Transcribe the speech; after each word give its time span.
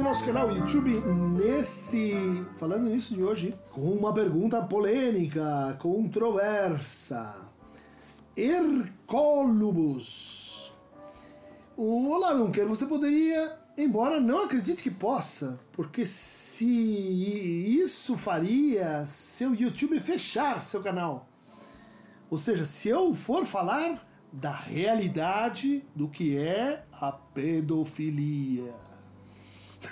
do 0.00 0.04
nosso 0.04 0.24
canal 0.24 0.50
YouTube 0.50 0.98
nesse. 1.36 2.14
Falando 2.56 2.88
nisso 2.88 3.14
de 3.14 3.22
hoje, 3.22 3.54
com 3.70 3.82
uma 3.82 4.14
pergunta 4.14 4.62
polêmica, 4.62 5.76
controversa. 5.78 7.46
Hercólubus. 8.34 9.92
Olá, 11.76 12.34
Junker, 12.34 12.66
você 12.66 12.86
poderia, 12.86 13.58
embora 13.76 14.18
não 14.18 14.44
acredite 14.44 14.82
que 14.82 14.90
possa, 14.90 15.60
porque 15.70 16.06
se 16.06 16.64
isso 16.64 18.16
faria 18.16 19.06
seu 19.06 19.54
YouTube 19.54 20.00
fechar 20.00 20.62
seu 20.62 20.82
canal. 20.82 21.28
Ou 22.30 22.38
seja, 22.38 22.64
se 22.64 22.88
eu 22.88 23.14
for 23.14 23.44
falar 23.44 24.02
da 24.32 24.50
realidade 24.50 25.84
do 25.94 26.08
que 26.08 26.38
é 26.38 26.86
a 26.90 27.12
pedofilia. 27.12 28.89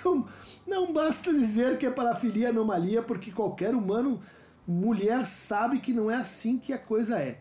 Não, 0.03 0.25
não 0.67 0.93
basta 0.93 1.33
dizer 1.33 1.77
que 1.77 1.85
é 1.85 1.91
parafilia 1.91 2.49
anomalia, 2.49 3.01
porque 3.01 3.31
qualquer 3.31 3.73
humano, 3.73 4.21
mulher, 4.67 5.25
sabe 5.25 5.79
que 5.79 5.93
não 5.93 6.11
é 6.11 6.15
assim 6.15 6.57
que 6.57 6.71
a 6.71 6.77
coisa 6.77 7.17
é. 7.17 7.39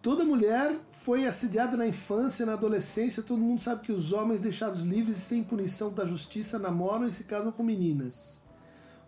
Toda 0.00 0.24
mulher 0.24 0.76
foi 0.90 1.26
assediada 1.26 1.76
na 1.76 1.86
infância, 1.86 2.44
na 2.44 2.54
adolescência, 2.54 3.22
todo 3.22 3.40
mundo 3.40 3.60
sabe 3.60 3.82
que 3.82 3.92
os 3.92 4.12
homens 4.12 4.40
deixados 4.40 4.82
livres 4.82 5.18
e 5.18 5.20
sem 5.20 5.44
punição 5.44 5.92
da 5.92 6.04
justiça 6.04 6.58
namoram 6.58 7.06
e 7.06 7.12
se 7.12 7.22
casam 7.22 7.52
com 7.52 7.62
meninas. 7.62 8.42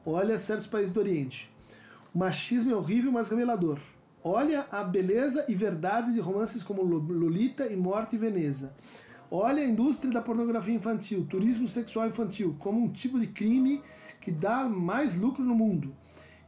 Olha 0.07 0.39
certos 0.39 0.69
países 0.69 0.95
do 0.95 1.01
Oriente. 1.01 1.51
O 2.15 2.19
machismo 2.19 2.71
é 2.71 2.77
horrível, 2.77 3.11
mas 3.11 3.29
revelador. 3.29 3.81
Olha 4.23 4.67
a 4.71 4.85
beleza 4.85 5.45
e 5.49 5.55
verdade 5.55 6.13
de 6.13 6.21
romances 6.21 6.63
como 6.63 6.83
Lolita 6.83 7.67
e 7.67 7.77
Morte 7.77 8.15
em 8.15 8.19
Veneza. 8.21 8.75
Olha 9.37 9.65
a 9.65 9.67
indústria 9.67 10.13
da 10.13 10.21
pornografia 10.21 10.73
infantil, 10.73 11.27
turismo 11.29 11.67
sexual 11.67 12.07
infantil, 12.07 12.55
como 12.57 12.81
um 12.81 12.89
tipo 12.89 13.19
de 13.19 13.27
crime 13.27 13.83
que 14.21 14.31
dá 14.31 14.63
mais 14.63 15.17
lucro 15.19 15.43
no 15.43 15.57
mundo. 15.57 15.93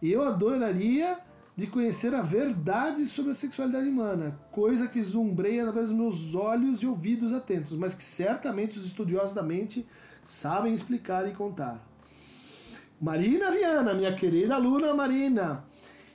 E 0.01 0.12
eu 0.12 0.23
adoraria 0.23 1.19
de 1.57 1.67
conhecer 1.67 2.14
a 2.14 2.23
verdade 2.23 3.05
sobre 3.05 3.33
a 3.33 3.34
sexualidade 3.34 3.89
humana, 3.89 4.39
coisa 4.53 4.87
que 4.87 5.03
zumbreia 5.03 5.62
através 5.62 5.89
dos 5.89 5.98
meus 5.98 6.34
olhos 6.37 6.81
e 6.81 6.87
ouvidos 6.87 7.33
atentos, 7.33 7.73
mas 7.73 7.92
que 7.92 8.05
certamente 8.05 8.79
os 8.79 8.87
estudiosos 8.87 9.34
da 9.34 9.42
mente 9.42 9.84
sabem 10.23 10.73
explicar 10.73 11.29
e 11.29 11.34
contar. 11.34 11.84
Marina 13.01 13.51
Viana, 13.51 13.95
minha 13.95 14.14
querida 14.14 14.55
aluna 14.55 14.95
Marina, 14.95 15.64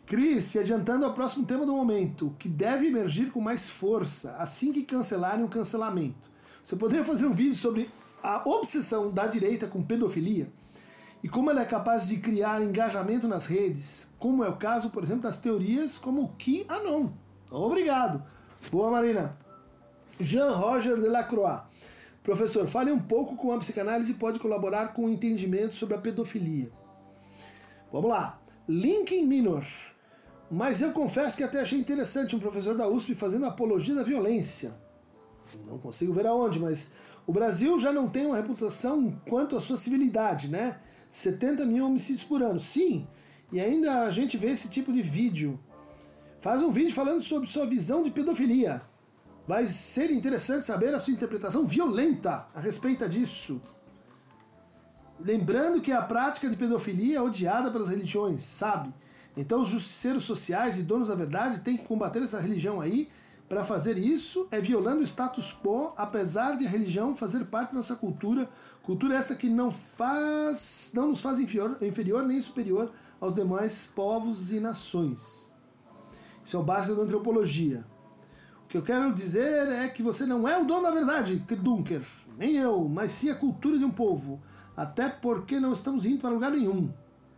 Cris, 0.05 0.45
se 0.45 0.58
adiantando 0.58 1.03
ao 1.03 1.14
próximo 1.14 1.45
tema 1.45 1.66
do 1.66 1.73
momento, 1.73 2.33
que 2.39 2.47
deve 2.47 2.88
emergir 2.88 3.30
com 3.30 3.42
mais 3.42 3.69
força 3.69 4.38
assim 4.38 4.72
que 4.72 4.83
cancelarem 4.83 5.44
o 5.44 5.49
cancelamento. 5.49 6.30
Você 6.64 6.76
poderia 6.76 7.04
fazer 7.04 7.26
um 7.26 7.34
vídeo 7.34 7.56
sobre 7.56 7.90
a 8.22 8.48
obsessão 8.48 9.12
da 9.12 9.26
direita 9.26 9.67
com 9.67 9.84
pedofilia 9.84 10.52
e 11.23 11.30
como 11.30 11.50
ela 11.50 11.62
é 11.62 11.66
capaz 11.66 12.08
de 12.08 12.17
criar 12.17 12.64
engajamento 12.64 13.28
nas 13.28 13.45
redes, 13.45 14.12
como 14.17 14.44
é 14.44 14.50
o 14.50 14.58
caso, 14.58 14.89
por 14.89 15.04
exemplo, 15.04 15.23
das 15.23 15.38
teorias 15.38 15.98
como 15.98 16.23
o 16.23 16.36
QAnon. 16.38 17.09
Obrigado. 17.52 18.23
Boa, 18.72 18.92
Marina. 18.92 19.38
Jean 20.20 20.52
Roger 20.52 21.00
Delacroix. 21.00 21.64
Professor, 22.23 22.67
fale 22.67 22.92
um 22.92 23.00
pouco 23.00 23.36
como 23.36 23.54
a 23.54 23.58
psicanálise 23.58 24.14
pode 24.14 24.39
colaborar 24.39 24.94
com 24.94 25.06
o 25.06 25.09
entendimento 25.09 25.73
sobre 25.73 25.95
a 25.95 25.98
pedofilia. 25.98 26.72
Vamos 27.92 28.09
lá. 28.09 28.39
Linkin 28.67 29.26
Minor. 29.26 29.66
Mas 30.50 30.82
eu 30.82 30.92
confesso 30.92 31.36
que 31.36 31.44
até 31.44 31.62
achei 31.62 31.80
interessante 31.80 32.36
um 32.36 32.39
professor 32.39 32.76
da 32.76 32.88
USP 32.88 33.16
fazendo 33.16 33.45
apologia 33.45 33.95
da 33.95 34.04
violência. 34.04 34.73
Não 35.66 35.77
consigo 35.77 36.13
ver 36.13 36.27
aonde, 36.27 36.59
mas 36.59 36.94
o 37.25 37.31
Brasil 37.31 37.80
já 37.80 37.91
não 37.91 38.07
tem 38.07 38.26
uma 38.26 38.36
reputação 38.36 39.20
quanto 39.27 39.55
à 39.55 39.61
sua 39.61 39.77
civilidade, 39.77 40.48
né? 40.48 40.80
70 41.09 41.65
mil 41.65 41.86
homicídios 41.86 42.23
por 42.23 42.42
ano. 42.42 42.59
Sim, 42.59 43.08
e 43.52 43.59
ainda 43.59 44.03
a 44.03 44.11
gente 44.11 44.37
vê 44.37 44.48
esse 44.48 44.70
tipo 44.70 44.93
de 44.93 45.02
vídeo. 45.02 45.59
Faz 46.39 46.61
um 46.61 46.71
vídeo 46.71 46.93
falando 46.93 47.21
sobre 47.21 47.48
sua 47.48 47.65
visão 47.65 48.02
de 48.02 48.09
pedofilia. 48.09 48.81
Vai 49.48 49.67
ser 49.67 50.09
interessante 50.11 50.65
saber 50.65 50.93
a 50.93 50.99
sua 50.99 51.14
interpretação 51.14 51.65
violenta 51.65 52.47
a 52.55 52.59
respeito 52.59 53.08
disso. 53.09 53.61
Lembrando 55.20 55.81
que 55.81 55.92
a 55.92 56.02
prática 56.02 56.49
de 56.49 56.55
pedofilia 56.55 57.17
é 57.17 57.21
odiada 57.21 57.70
pelas 57.70 57.89
religiões, 57.89 58.42
sabe? 58.43 58.93
Então 59.36 59.61
os 59.61 59.67
justiceiros 59.67 60.23
sociais 60.23 60.77
e 60.77 60.83
donos 60.83 61.09
da 61.09 61.15
verdade 61.15 61.59
têm 61.59 61.77
que 61.77 61.86
combater 61.86 62.21
essa 62.21 62.39
religião 62.39 62.81
aí. 62.81 63.09
Para 63.52 63.66
fazer 63.66 63.98
isso 63.98 64.48
é 64.50 64.62
violando 64.62 65.02
o 65.02 65.04
status 65.04 65.54
quo, 65.62 65.92
apesar 65.98 66.56
de 66.56 66.66
a 66.66 66.70
religião 66.70 67.14
fazer 67.14 67.44
parte 67.48 67.72
da 67.72 67.76
nossa 67.80 67.98
cultura, 67.98 68.50
cultura 68.82 69.16
essa 69.16 69.36
que 69.36 69.50
não 69.50 69.70
faz, 69.70 70.94
não 70.95 71.10
nos 71.10 71.20
faz 71.20 71.38
inferior, 71.38 71.76
inferior 71.82 72.23
nem 72.26 72.42
superior 72.42 72.94
aos 73.20 73.36
demais 73.36 73.88
povos 73.94 74.54
e 74.54 74.62
nações. 74.62 75.54
Isso 76.45 76.56
é 76.56 76.60
o 76.62 76.64
básico 76.64 76.95
da 76.95 77.02
antropologia. 77.02 77.84
O 78.64 78.67
que 78.70 78.78
eu 78.78 78.84
quero 78.84 79.14
dizer 79.14 79.68
é 79.68 79.89
que 79.89 80.02
você 80.02 80.26
não 80.26 80.48
é 80.48 80.58
o 80.58 80.64
dono 80.64 80.83
da 80.83 80.92
verdade, 80.92 81.36
Dunker, 81.36 82.04
nem 82.38 82.56
eu, 82.56 82.88
mas 82.88 83.12
sim 83.12 83.30
a 83.30 83.36
cultura 83.36 83.78
de 83.78 83.83
um 83.83 83.92
povo. 83.92 84.42
Até 84.78 85.10
porque 85.10 85.60
não 85.60 85.73
estamos 85.73 86.06
indo 86.06 86.22
para 86.22 86.30
lugar 86.30 86.52
nenhum. 86.52 86.89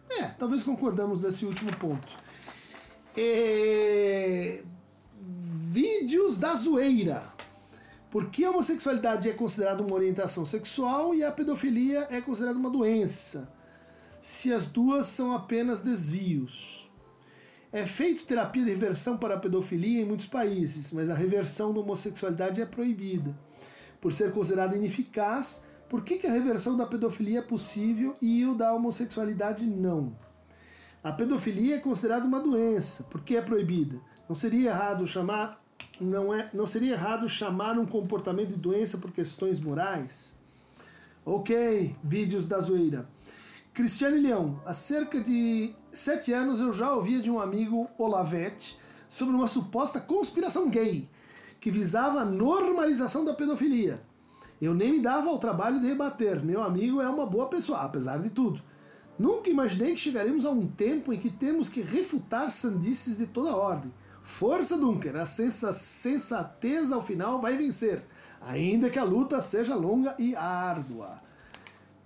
É, 0.07 0.25
talvez 0.25 0.61
concordamos 0.61 1.19
nesse 1.19 1.43
último 1.43 1.75
ponto. 1.75 2.07
É... 3.17 4.63
Vídeos 5.73 6.37
da 6.37 6.53
zoeira. 6.53 7.23
Por 8.11 8.29
que 8.29 8.45
a 8.45 8.51
homossexualidade 8.51 9.27
é 9.27 9.33
considerada 9.33 9.81
uma 9.81 9.95
orientação 9.95 10.45
sexual 10.45 11.15
e 11.15 11.23
a 11.23 11.31
pedofilia 11.31 12.05
é 12.11 12.21
considerada 12.21 12.59
uma 12.59 12.69
doença? 12.69 13.51
Se 14.21 14.53
as 14.53 14.67
duas 14.67 15.07
são 15.07 15.33
apenas 15.33 15.81
desvios. 15.81 16.87
É 17.71 17.87
feito 17.87 18.23
terapia 18.23 18.63
de 18.63 18.69
reversão 18.69 19.17
para 19.17 19.33
a 19.33 19.39
pedofilia 19.39 20.03
em 20.03 20.05
muitos 20.05 20.27
países, 20.27 20.91
mas 20.91 21.09
a 21.09 21.15
reversão 21.15 21.73
da 21.73 21.79
homossexualidade 21.79 22.61
é 22.61 22.67
proibida. 22.67 23.35
Por 23.99 24.13
ser 24.13 24.31
considerada 24.31 24.77
ineficaz, 24.77 25.65
por 25.89 26.03
que, 26.03 26.19
que 26.19 26.27
a 26.27 26.31
reversão 26.31 26.77
da 26.77 26.85
pedofilia 26.85 27.39
é 27.39 27.41
possível 27.41 28.15
e 28.21 28.45
o 28.45 28.53
da 28.53 28.71
homossexualidade 28.75 29.65
não? 29.65 30.15
A 31.03 31.11
pedofilia 31.11 31.77
é 31.77 31.79
considerada 31.79 32.27
uma 32.27 32.39
doença, 32.39 33.05
porque 33.09 33.35
é 33.35 33.41
proibida. 33.41 33.99
Não 34.29 34.35
seria 34.35 34.69
errado 34.69 35.07
chamar 35.07 35.62
não 36.03 36.33
é 36.33 36.49
não 36.53 36.65
seria 36.65 36.93
errado 36.93 37.27
chamar 37.27 37.77
um 37.77 37.85
comportamento 37.85 38.49
de 38.49 38.55
doença 38.55 38.97
por 38.97 39.11
questões 39.11 39.59
morais? 39.59 40.35
OK, 41.25 41.95
vídeos 42.03 42.47
da 42.47 42.59
zoeira. 42.59 43.07
Cristiane 43.73 44.19
Leão, 44.19 44.61
há 44.65 44.73
cerca 44.73 45.19
de 45.19 45.73
sete 45.91 46.31
anos 46.31 46.59
eu 46.59 46.71
já 46.71 46.93
ouvia 46.93 47.19
de 47.19 47.31
um 47.31 47.39
amigo 47.39 47.89
Olavete 47.97 48.77
sobre 49.07 49.35
uma 49.35 49.47
suposta 49.47 49.99
conspiração 49.99 50.69
gay 50.69 51.09
que 51.59 51.71
visava 51.71 52.19
a 52.19 52.25
normalização 52.25 53.23
da 53.23 53.33
pedofilia. 53.33 54.01
Eu 54.61 54.73
nem 54.73 54.91
me 54.91 54.99
dava 54.99 55.29
ao 55.29 55.39
trabalho 55.39 55.79
de 55.79 55.87
rebater. 55.87 56.43
Meu 56.43 56.61
amigo 56.61 57.01
é 57.01 57.09
uma 57.09 57.25
boa 57.25 57.47
pessoa, 57.47 57.79
apesar 57.79 58.17
de 58.21 58.29
tudo. 58.29 58.61
Nunca 59.17 59.49
imaginei 59.49 59.93
que 59.93 59.99
chegaremos 59.99 60.45
a 60.45 60.49
um 60.49 60.67
tempo 60.67 61.13
em 61.13 61.19
que 61.19 61.29
temos 61.29 61.69
que 61.69 61.81
refutar 61.81 62.51
sandices 62.51 63.17
de 63.17 63.27
toda 63.27 63.55
ordem. 63.55 63.93
Força, 64.23 64.77
Dunker, 64.77 65.15
a 65.15 65.25
sensatez 65.25 66.91
ao 66.91 67.03
final 67.03 67.39
vai 67.39 67.55
vencer, 67.57 68.03
ainda 68.41 68.89
que 68.89 68.97
a 68.97 69.03
luta 69.03 69.39
seja 69.41 69.75
longa 69.75 70.15
e 70.17 70.35
árdua. 70.35 71.21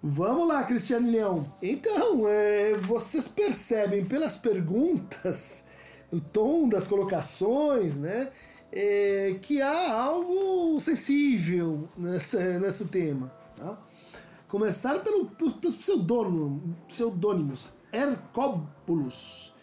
Vamos 0.03 0.47
lá, 0.47 0.63
Cristiane 0.63 1.11
Leão. 1.11 1.53
Então, 1.61 2.27
é, 2.27 2.73
vocês 2.73 3.27
percebem 3.27 4.03
pelas 4.03 4.35
perguntas, 4.35 5.67
o 6.11 6.19
tom 6.19 6.67
das 6.67 6.87
colocações, 6.87 7.97
né? 7.97 8.31
é, 8.71 9.37
que 9.41 9.61
há 9.61 9.93
algo 9.93 10.79
sensível 10.79 11.87
nesse 11.97 12.87
tema. 12.87 13.31
Tá? 13.55 13.77
Começar 14.47 14.99
pelo, 14.99 15.25
pelos 15.25 15.75
pseudônimos, 15.75 16.75
pseudônimos 16.87 17.71
Hercóbulos. 17.91 19.53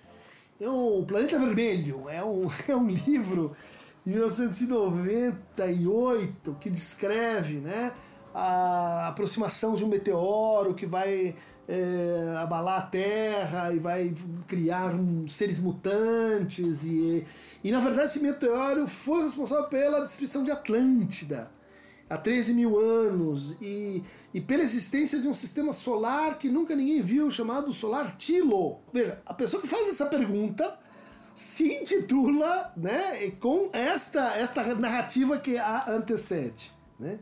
É 0.61 0.69
o 0.69 1.03
Planeta 1.07 1.39
Vermelho, 1.39 2.09
é 2.09 2.25
um, 2.25 2.49
é 2.69 2.77
um 2.77 2.89
livro 2.89 3.57
de 4.05 4.13
1998 4.13 6.57
que 6.61 6.71
descreve 6.71 7.55
né, 7.55 7.93
a 8.33 9.09
aproximação 9.09 9.75
de 9.75 9.85
um 9.85 9.89
meteoro 9.89 10.73
que 10.75 10.87
vai 10.87 11.35
é, 11.67 12.37
abalar 12.39 12.79
a 12.79 12.83
Terra 12.83 13.73
e 13.73 13.81
vai 13.81 14.15
criar 14.47 14.95
um, 14.95 15.27
seres 15.27 15.59
mutantes 15.59 16.85
e, 16.85 17.27
e 17.63 17.71
na 17.73 17.81
verdade 17.81 18.05
esse 18.05 18.21
meteoro 18.21 18.87
foi 18.87 19.25
responsável 19.25 19.69
pela 19.69 19.99
destruição 20.01 20.45
de 20.45 20.53
Atlântida 20.53 21.51
há 22.09 22.17
13 22.17 22.55
mil 22.55 22.79
anos 22.79 23.57
e, 23.61 24.05
e 24.35 24.41
pela 24.41 24.65
existência 24.65 25.21
de 25.21 25.29
um 25.29 25.33
sistema 25.33 25.73
solar 25.73 26.37
que 26.39 26.51
nunca 26.51 26.75
ninguém 26.75 27.01
viu 27.01 27.31
chamado 27.31 27.73
Solar 27.73 28.17
Tilo. 28.17 28.81
Veja, 28.93 29.23
a 29.25 29.33
pessoa 29.33 29.63
que 29.63 29.69
faz 29.69 29.89
essa 29.89 30.07
pergunta 30.07 30.77
se 31.33 31.73
intitula 31.73 32.73
né, 32.77 33.31
com 33.39 33.71
esta, 33.73 34.37
esta 34.37 34.75
narrativa 34.75 35.39
que 35.39 35.57
a 35.57 35.89
antecede. 35.89 36.73
Né? 36.99 37.21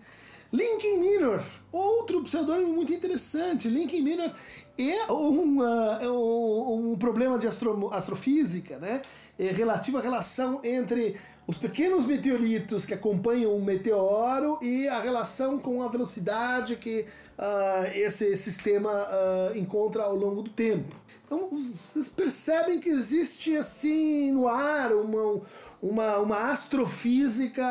Lincoln 0.50 1.00
Minor, 1.00 1.44
outro 1.70 2.22
pseudônimo 2.22 2.72
muito 2.72 2.92
interessante. 2.94 3.68
Lincoln 3.68 4.02
Minor 4.02 4.34
é 4.78 5.12
uma, 5.12 5.98
é 6.00 6.08
um, 6.08 6.92
um 6.92 6.96
problema 6.96 7.38
de 7.38 7.46
astro, 7.46 7.90
astrofísica, 7.92 8.78
né? 8.78 9.02
É 9.38 9.50
relativo 9.50 9.98
à 9.98 10.00
relação 10.00 10.60
entre 10.62 11.18
os 11.46 11.58
pequenos 11.58 12.06
meteoritos 12.06 12.84
que 12.84 12.94
acompanham 12.94 13.54
um 13.54 13.64
meteoro 13.64 14.58
e 14.62 14.86
a 14.88 15.00
relação 15.00 15.58
com 15.58 15.82
a 15.82 15.88
velocidade 15.88 16.76
que 16.76 17.06
uh, 17.38 17.86
esse 17.94 18.36
sistema 18.36 18.90
uh, 18.90 19.56
encontra 19.56 20.04
ao 20.04 20.14
longo 20.14 20.42
do 20.42 20.50
tempo. 20.50 20.94
Então 21.26 21.48
vocês 21.50 22.08
percebem 22.08 22.78
que 22.78 22.88
existe 22.88 23.56
assim 23.56 24.32
no 24.32 24.46
ar 24.46 24.92
uma, 24.92 25.40
uma, 25.82 26.18
uma 26.18 26.50
astrofísica 26.50 27.64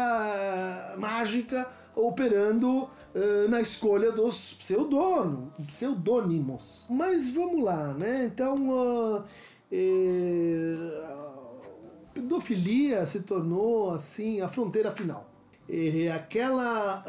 mágica 0.98 1.68
operando 1.96 2.84
uh, 2.84 3.50
na 3.50 3.62
escolha 3.62 4.12
dos 4.12 4.54
pseudono, 4.54 5.54
pseudônimos. 5.66 6.88
Mas 6.90 7.28
vamos 7.28 7.64
lá, 7.64 7.94
né? 7.94 8.26
Então, 8.26 9.24
eh, 9.72 11.31
pedofilia 12.22 13.06
se 13.06 13.22
tornou 13.22 13.92
assim 13.92 14.42
a 14.42 14.48
fronteira 14.48 14.92
final. 14.92 15.30
É 15.70 16.12
aquela 16.12 17.04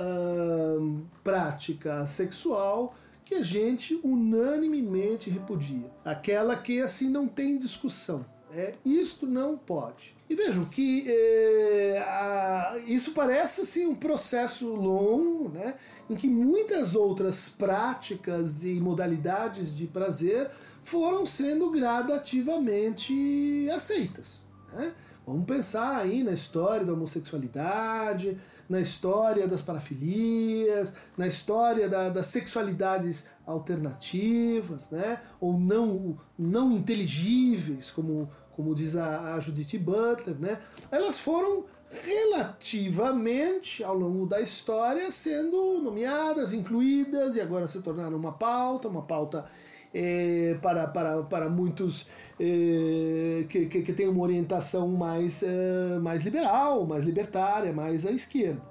prática 1.22 2.06
sexual 2.06 2.94
que 3.24 3.34
a 3.34 3.42
gente 3.42 3.98
unanimemente 4.02 5.30
repudia. 5.30 5.90
Aquela 6.04 6.56
que 6.56 6.80
assim 6.80 7.08
não 7.08 7.26
tem 7.26 7.58
discussão. 7.58 8.24
É, 8.54 8.74
isto 8.84 9.26
não 9.26 9.56
pode. 9.56 10.14
E 10.28 10.34
vejam 10.34 10.66
que 10.66 11.06
é, 11.08 12.04
a, 12.06 12.78
isso 12.86 13.12
parece 13.12 13.62
assim, 13.62 13.86
um 13.86 13.94
processo 13.94 14.68
longo, 14.68 15.48
né, 15.48 15.74
em 16.10 16.14
que 16.14 16.28
muitas 16.28 16.94
outras 16.94 17.48
práticas 17.48 18.62
e 18.62 18.74
modalidades 18.74 19.74
de 19.74 19.86
prazer 19.86 20.50
foram 20.84 21.24
sendo 21.24 21.70
gradativamente 21.70 23.66
aceitas. 23.74 24.51
Né? 24.72 24.92
Vamos 25.26 25.44
pensar 25.44 25.98
aí 25.98 26.24
na 26.24 26.32
história 26.32 26.84
da 26.84 26.92
homossexualidade, 26.92 28.38
na 28.68 28.80
história 28.80 29.46
das 29.46 29.62
parafilias, 29.62 30.94
na 31.16 31.26
história 31.26 31.88
da, 31.88 32.08
das 32.08 32.26
sexualidades 32.26 33.28
alternativas, 33.46 34.90
né? 34.90 35.20
ou 35.40 35.58
não, 35.58 36.18
não 36.38 36.72
inteligíveis, 36.72 37.90
como 37.90 38.28
como 38.54 38.74
diz 38.74 38.96
a, 38.96 39.34
a 39.34 39.40
Judith 39.40 39.78
Butler, 39.78 40.38
né? 40.38 40.58
Elas 40.90 41.18
foram 41.18 41.64
relativamente 41.90 43.84
ao 43.84 43.94
longo 43.94 44.26
da 44.26 44.40
história 44.40 45.10
sendo 45.10 45.80
nomeadas, 45.82 46.52
incluídas 46.52 47.36
e 47.36 47.40
agora 47.40 47.68
se 47.68 47.82
tornaram 47.82 48.16
uma 48.16 48.32
pauta, 48.32 48.88
uma 48.88 49.02
pauta 49.02 49.44
é, 49.94 50.56
para, 50.62 50.86
para, 50.86 51.22
para 51.22 51.48
muitos 51.48 52.08
é, 52.40 53.44
que, 53.48 53.66
que, 53.66 53.82
que 53.82 53.92
tem 53.92 54.08
uma 54.08 54.22
orientação 54.22 54.88
mais, 54.88 55.42
é, 55.42 55.98
mais 56.00 56.22
liberal, 56.22 56.86
mais 56.86 57.04
libertária, 57.04 57.72
mais 57.72 58.06
à 58.06 58.10
esquerda. 58.10 58.62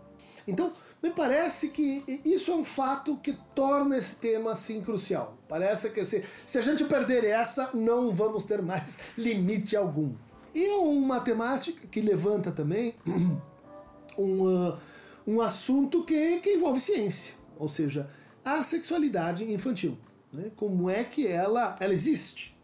Então, 0.47 0.71
me 1.01 1.09
parece 1.09 1.69
que 1.69 2.21
isso 2.23 2.51
é 2.51 2.55
um 2.55 2.65
fato 2.65 3.17
que 3.17 3.33
torna 3.55 3.97
esse 3.97 4.17
tema 4.17 4.51
assim 4.51 4.81
crucial. 4.81 5.37
Parece 5.47 5.89
que 5.89 6.05
se, 6.05 6.23
se 6.45 6.57
a 6.59 6.61
gente 6.61 6.83
perder 6.85 7.23
essa, 7.23 7.71
não 7.73 8.11
vamos 8.11 8.45
ter 8.45 8.61
mais 8.61 8.97
limite 9.17 9.75
algum. 9.75 10.13
E 10.53 10.63
é 10.63 10.75
uma 10.75 11.19
temática 11.19 11.87
que 11.87 12.01
levanta 12.01 12.51
também 12.51 12.95
um, 14.17 14.43
uh, 14.43 14.77
um 15.25 15.41
assunto 15.41 16.03
que, 16.03 16.39
que 16.39 16.55
envolve 16.55 16.79
ciência, 16.79 17.35
ou 17.57 17.69
seja, 17.69 18.09
a 18.43 18.61
sexualidade 18.61 19.49
infantil. 19.51 19.97
Né? 20.31 20.51
Como 20.55 20.89
é 20.89 21.03
que 21.03 21.27
ela, 21.27 21.75
ela 21.79 21.93
existe? 21.93 22.57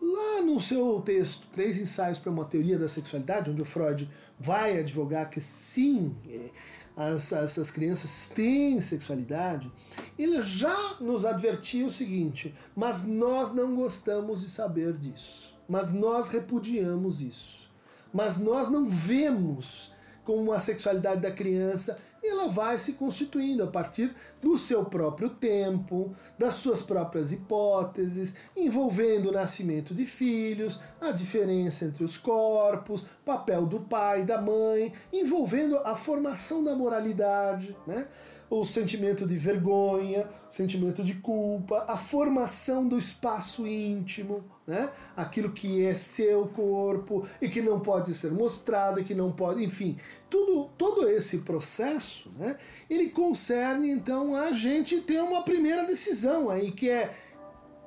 Lá 0.00 0.42
no 0.42 0.60
seu 0.60 1.00
texto, 1.00 1.46
Três 1.52 1.78
Ensaios 1.78 2.18
para 2.18 2.30
uma 2.30 2.44
Teoria 2.44 2.78
da 2.78 2.88
Sexualidade, 2.88 3.50
onde 3.50 3.62
o 3.62 3.64
Freud 3.64 4.08
vai 4.38 4.78
advogar 4.78 5.30
que 5.30 5.40
sim, 5.40 6.14
é, 6.28 6.50
as, 6.96 7.32
essas 7.32 7.70
crianças 7.70 8.30
têm 8.34 8.80
sexualidade, 8.80 9.70
ele 10.18 10.40
já 10.42 10.96
nos 11.00 11.24
advertiu 11.24 11.86
o 11.86 11.90
seguinte: 11.90 12.54
mas 12.74 13.04
nós 13.04 13.54
não 13.54 13.74
gostamos 13.74 14.40
de 14.40 14.48
saber 14.48 14.94
disso, 14.94 15.54
mas 15.68 15.92
nós 15.92 16.28
repudiamos 16.28 17.20
isso, 17.20 17.70
mas 18.12 18.38
nós 18.38 18.70
não 18.70 18.86
vemos 18.86 19.92
como 20.24 20.52
a 20.52 20.58
sexualidade 20.58 21.20
da 21.20 21.30
criança 21.30 21.98
ela 22.28 22.48
vai 22.48 22.78
se 22.78 22.94
constituindo 22.94 23.62
a 23.62 23.66
partir 23.66 24.14
do 24.40 24.56
seu 24.56 24.84
próprio 24.84 25.30
tempo, 25.30 26.14
das 26.38 26.54
suas 26.54 26.82
próprias 26.82 27.32
hipóteses, 27.32 28.36
envolvendo 28.56 29.28
o 29.28 29.32
nascimento 29.32 29.94
de 29.94 30.06
filhos, 30.06 30.80
a 31.00 31.10
diferença 31.10 31.84
entre 31.84 32.04
os 32.04 32.16
corpos, 32.16 33.06
papel 33.24 33.66
do 33.66 33.80
pai 33.80 34.22
e 34.22 34.24
da 34.24 34.40
mãe, 34.40 34.92
envolvendo 35.12 35.76
a 35.78 35.96
formação 35.96 36.62
da 36.62 36.74
moralidade, 36.74 37.76
né? 37.86 38.06
O 38.48 38.64
sentimento 38.64 39.26
de 39.26 39.36
vergonha, 39.36 40.28
o 40.48 40.52
sentimento 40.52 41.02
de 41.02 41.14
culpa, 41.14 41.84
a 41.88 41.96
formação 41.96 42.86
do 42.86 42.98
espaço 42.98 43.66
íntimo, 43.66 44.44
né? 44.66 44.90
aquilo 45.16 45.52
que 45.52 45.84
é 45.84 45.94
seu 45.94 46.46
corpo 46.48 47.26
e 47.40 47.48
que 47.48 47.60
não 47.60 47.80
pode 47.80 48.14
ser 48.14 48.30
mostrado, 48.30 49.02
que 49.02 49.14
não 49.14 49.32
pode, 49.32 49.64
enfim, 49.64 49.98
tudo, 50.30 50.70
todo 50.78 51.08
esse 51.08 51.38
processo, 51.38 52.30
né? 52.38 52.56
ele 52.88 53.10
concerne 53.10 53.90
então 53.90 54.36
a 54.36 54.52
gente 54.52 55.00
ter 55.00 55.20
uma 55.20 55.42
primeira 55.42 55.84
decisão 55.84 56.48
aí 56.48 56.70
que 56.70 56.88
é 56.88 57.14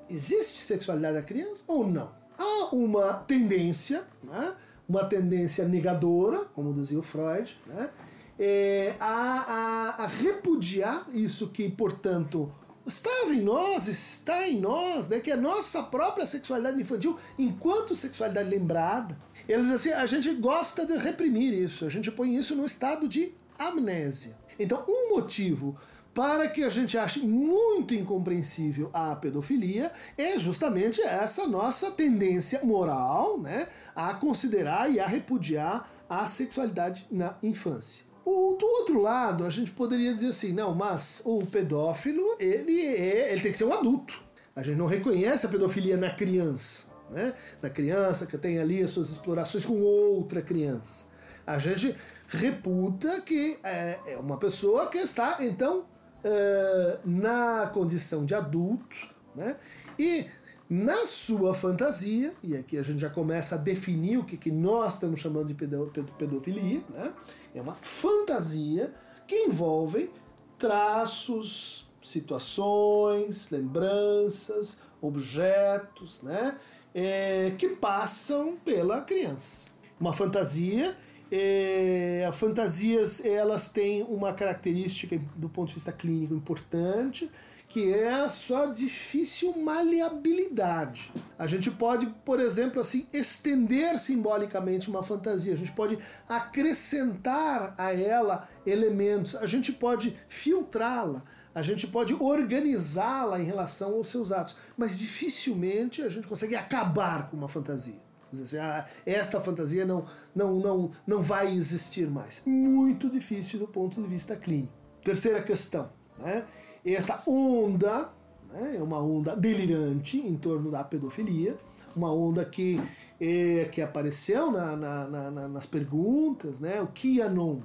existe 0.10 0.64
sexualidade 0.64 1.16
da 1.16 1.22
criança 1.22 1.64
ou 1.68 1.88
não? 1.88 2.12
Há 2.38 2.74
uma 2.74 3.14
tendência, 3.14 4.04
né? 4.24 4.56
uma 4.88 5.06
tendência 5.06 5.68
negadora, 5.68 6.46
como 6.54 6.74
dizia 6.74 6.98
o 6.98 7.04
Freud, 7.04 7.60
né? 7.68 7.92
É, 8.40 8.96
a, 9.00 9.96
a, 10.00 10.04
a 10.04 10.08
repudiar 10.08 11.06
isso 11.14 11.50
que, 11.50 11.70
portanto, 11.70 12.50
estava 12.86 13.34
em 13.34 13.42
nós, 13.42 13.88
está 13.88 14.48
em 14.48 14.60
nós, 14.60 15.10
né, 15.10 15.20
que 15.20 15.30
é 15.30 15.34
a 15.34 15.38
nossa 15.38 15.84
própria 15.84 16.26
sexualidade 16.26 16.82
infantil, 16.82 17.20
enquanto 17.38 17.94
sexualidade 17.96 18.50
lembrada. 18.50 19.18
Eles 19.48 19.70
assim, 19.70 19.92
a 19.92 20.06
gente 20.06 20.34
gosta 20.36 20.86
de 20.86 20.98
reprimir 20.98 21.54
isso, 21.54 21.86
a 21.86 21.90
gente 21.90 22.10
põe 22.10 22.36
isso 22.36 22.56
no 22.56 22.66
estado 22.66 23.08
de 23.08 23.34
amnésia. 23.58 24.38
Então, 24.58 24.84
um 24.88 25.16
motivo 25.16 25.78
para 26.14 26.48
que 26.48 26.64
a 26.64 26.70
gente 26.70 26.98
ache 26.98 27.20
muito 27.20 27.94
incompreensível 27.94 28.90
a 28.92 29.16
pedofilia 29.16 29.92
é 30.18 30.38
justamente 30.40 31.02
essa 31.02 31.48
nossa 31.48 31.92
tendência 31.92 32.62
moral, 32.64 33.40
né, 33.40 33.68
a 33.96 34.14
considerar 34.14 34.92
e 34.92 35.00
a 35.00 35.06
repudiar 35.06 35.90
a 36.10 36.26
sexualidade 36.26 37.06
na 37.12 37.36
infância. 37.44 38.09
Do 38.30 38.66
outro 38.66 39.02
lado, 39.02 39.46
a 39.46 39.50
gente 39.50 39.72
poderia 39.72 40.14
dizer 40.14 40.28
assim, 40.28 40.54
não, 40.54 40.76
mas 40.76 41.22
o 41.26 41.46
pedófilo, 41.46 42.36
ele, 42.40 42.80
é, 42.80 43.32
ele 43.32 43.42
tem 43.42 43.52
que 43.52 43.58
ser 43.58 43.64
um 43.64 43.74
adulto. 43.74 44.22
A 44.56 44.62
gente 44.62 44.78
não 44.78 44.86
reconhece 44.86 45.46
a 45.46 45.50
pedofilia 45.50 45.98
na 45.98 46.10
criança, 46.10 46.92
né? 47.10 47.34
Na 47.62 47.70
criança 47.70 48.26
que 48.26 48.38
tem 48.38 48.60
ali 48.60 48.84
as 48.84 48.92
suas 48.92 49.10
explorações 49.10 49.66
com 49.66 49.82
outra 49.82 50.42
criança. 50.42 51.08
A 51.46 51.58
gente 51.58 51.96
reputa 52.28 53.22
que 53.22 53.58
é, 53.64 54.00
é 54.06 54.18
uma 54.18 54.38
pessoa 54.38 54.88
que 54.88 54.98
está, 54.98 55.38
então, 55.40 55.86
uh, 56.24 57.00
na 57.04 57.68
condição 57.74 58.26
de 58.26 58.36
adulto, 58.36 59.10
né? 59.36 59.58
E 59.98 60.26
na 60.70 61.08
sua 61.08 61.54
fantasia, 61.54 62.34
e 62.44 62.56
aqui 62.56 62.78
a 62.78 62.84
gente 62.84 63.00
já 63.00 63.10
começa 63.10 63.56
a 63.56 63.58
definir 63.58 64.18
o 64.18 64.24
que, 64.24 64.38
que 64.38 64.52
nós 64.52 64.94
estamos 64.94 65.20
chamando 65.20 65.48
de 65.48 65.56
pedofilia, 65.56 66.82
né? 66.90 67.12
É 67.56 67.62
uma 67.62 67.74
fantasia 67.76 68.94
que 69.28 69.36
envolve 69.36 70.12
traços, 70.60 71.90
situações, 72.04 73.50
lembranças, 73.50 74.84
objetos, 75.02 76.22
né? 76.22 76.56
É, 76.94 77.54
que 77.58 77.70
passam 77.70 78.56
pela 78.58 79.02
criança. 79.02 79.68
Uma 80.00 80.14
fantasia 80.14 80.96
é, 81.32 82.26
as 82.28 82.36
fantasias 82.36 83.24
elas 83.24 83.70
têm 83.70 84.02
uma 84.04 84.34
característica 84.34 85.20
do 85.36 85.48
ponto 85.48 85.68
de 85.68 85.76
vista 85.76 85.92
clínico 85.92 86.34
importante 86.34 87.30
que 87.70 87.94
é 87.94 88.12
a 88.12 88.28
sua 88.28 88.66
difícil 88.66 89.56
maleabilidade. 89.56 91.14
A 91.38 91.46
gente 91.46 91.70
pode, 91.70 92.08
por 92.26 92.40
exemplo, 92.40 92.82
assim, 92.82 93.08
estender 93.14 94.00
simbolicamente 94.00 94.90
uma 94.90 95.04
fantasia, 95.04 95.54
a 95.54 95.56
gente 95.56 95.72
pode 95.72 95.98
acrescentar 96.28 97.76
a 97.78 97.94
ela 97.94 98.50
elementos, 98.66 99.36
a 99.36 99.46
gente 99.46 99.72
pode 99.72 100.18
filtrá-la, 100.28 101.24
a 101.54 101.62
gente 101.62 101.86
pode 101.86 102.16
organizá-la 102.16 103.40
em 103.40 103.46
relação 103.46 103.94
aos 103.94 104.10
seus 104.10 104.32
atos, 104.32 104.58
mas 104.76 104.98
dificilmente 104.98 106.02
a 106.02 106.10
gente 106.10 106.28
consegue 106.28 106.56
acabar 106.56 107.30
com 107.30 107.38
uma 107.38 107.48
fantasia. 107.48 108.02
Assim, 108.34 108.58
ah, 108.58 108.86
esta 109.06 109.40
fantasia 109.40 109.86
não, 109.86 110.06
não, 110.36 110.56
não, 110.60 110.92
não 111.06 111.22
vai 111.22 111.54
existir 111.54 112.08
mais. 112.08 112.42
Muito 112.46 113.10
difícil 113.10 113.60
do 113.60 113.68
ponto 113.68 114.02
de 114.02 114.08
vista 114.08 114.36
clínico. 114.36 114.74
Terceira 115.04 115.42
questão, 115.42 115.92
né? 116.18 116.46
Essa 116.86 117.22
onda 117.28 118.10
né, 118.52 118.78
é 118.78 118.82
uma 118.82 119.00
onda 119.00 119.36
delirante 119.36 120.18
em 120.18 120.36
torno 120.36 120.72
da 120.72 120.84
pedofilia, 120.84 121.58
uma 121.96 122.12
onda 122.12 122.46
que, 122.46 122.82
é, 123.20 123.68
que 123.72 123.82
apareceu 123.82 124.52
na, 124.52 124.76
na, 124.76 125.08
na, 125.08 125.48
nas 125.48 125.66
perguntas, 125.66 126.60
né? 126.60 126.82
O 126.82 126.88
QAnon 126.88 127.60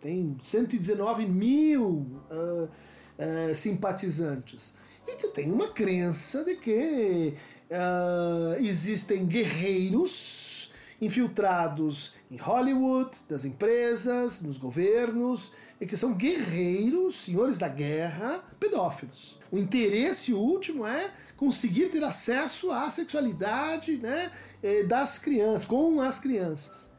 tem 0.00 0.36
119 0.40 1.26
mil 1.26 2.06
uh, 2.30 2.64
uh, 2.64 3.54
simpatizantes 3.54 4.74
e 5.06 5.16
que 5.16 5.28
tem 5.28 5.50
uma 5.50 5.68
crença 5.68 6.44
de 6.44 6.56
que 6.56 7.34
uh, 7.70 8.64
existem 8.64 9.26
guerreiros 9.26 10.72
infiltrados 11.00 12.14
em 12.30 12.36
Hollywood, 12.36 13.10
das 13.28 13.44
empresas, 13.44 14.42
nos 14.42 14.58
governos, 14.58 15.52
e 15.80 15.86
que 15.86 15.96
são 15.96 16.12
guerreiros, 16.12 17.16
senhores 17.16 17.58
da 17.58 17.68
guerra, 17.68 18.44
pedófilos. 18.58 19.38
O 19.50 19.58
interesse 19.58 20.34
último 20.34 20.86
é 20.86 21.10
conseguir 21.36 21.86
ter 21.86 22.04
acesso 22.04 22.70
à 22.70 22.90
sexualidade 22.90 23.96
né, 23.96 24.30
eh, 24.62 24.82
das 24.82 25.18
crianças, 25.18 25.64
com 25.64 26.00
as 26.00 26.18
crianças. 26.18 26.90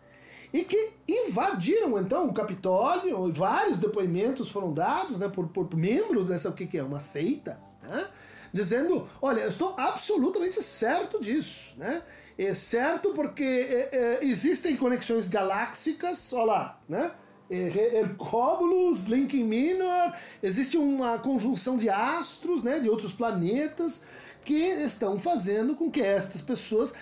E 0.51 0.63
que 0.63 0.93
invadiram 1.07 1.97
então 1.99 2.27
o 2.27 2.33
Capitólio, 2.33 3.29
e 3.29 3.31
vários 3.31 3.79
depoimentos 3.79 4.49
foram 4.49 4.73
dados 4.73 5.19
né, 5.19 5.29
por, 5.29 5.47
por 5.47 5.73
membros 5.77 6.27
dessa, 6.27 6.49
o 6.49 6.53
que, 6.53 6.65
que 6.65 6.77
é? 6.77 6.83
Uma 6.83 6.99
seita, 6.99 7.61
né, 7.83 8.07
dizendo: 8.51 9.07
olha, 9.21 9.41
eu 9.41 9.49
estou 9.49 9.75
absolutamente 9.77 10.61
certo 10.61 11.19
disso. 11.21 11.75
Né? 11.77 12.01
É 12.37 12.53
certo 12.53 13.11
porque 13.13 13.43
é, 13.43 13.89
é, 13.91 14.19
existem 14.25 14.75
conexões 14.75 15.27
galáxicas, 15.27 16.33
olha 16.33 16.45
lá, 16.45 16.81
né? 16.89 17.11
Hercóbulos, 17.51 19.05
Lincoln 19.05 19.43
Minor, 19.43 20.13
existe 20.41 20.77
uma 20.77 21.19
conjunção 21.19 21.75
de 21.75 21.89
astros, 21.89 22.63
né, 22.63 22.79
de 22.79 22.89
outros 22.89 23.11
planetas, 23.11 24.05
que 24.45 24.53
estão 24.53 25.19
fazendo 25.19 25.75
com 25.75 25.91
que 25.91 26.01
estas 26.01 26.41
pessoas 26.41 26.93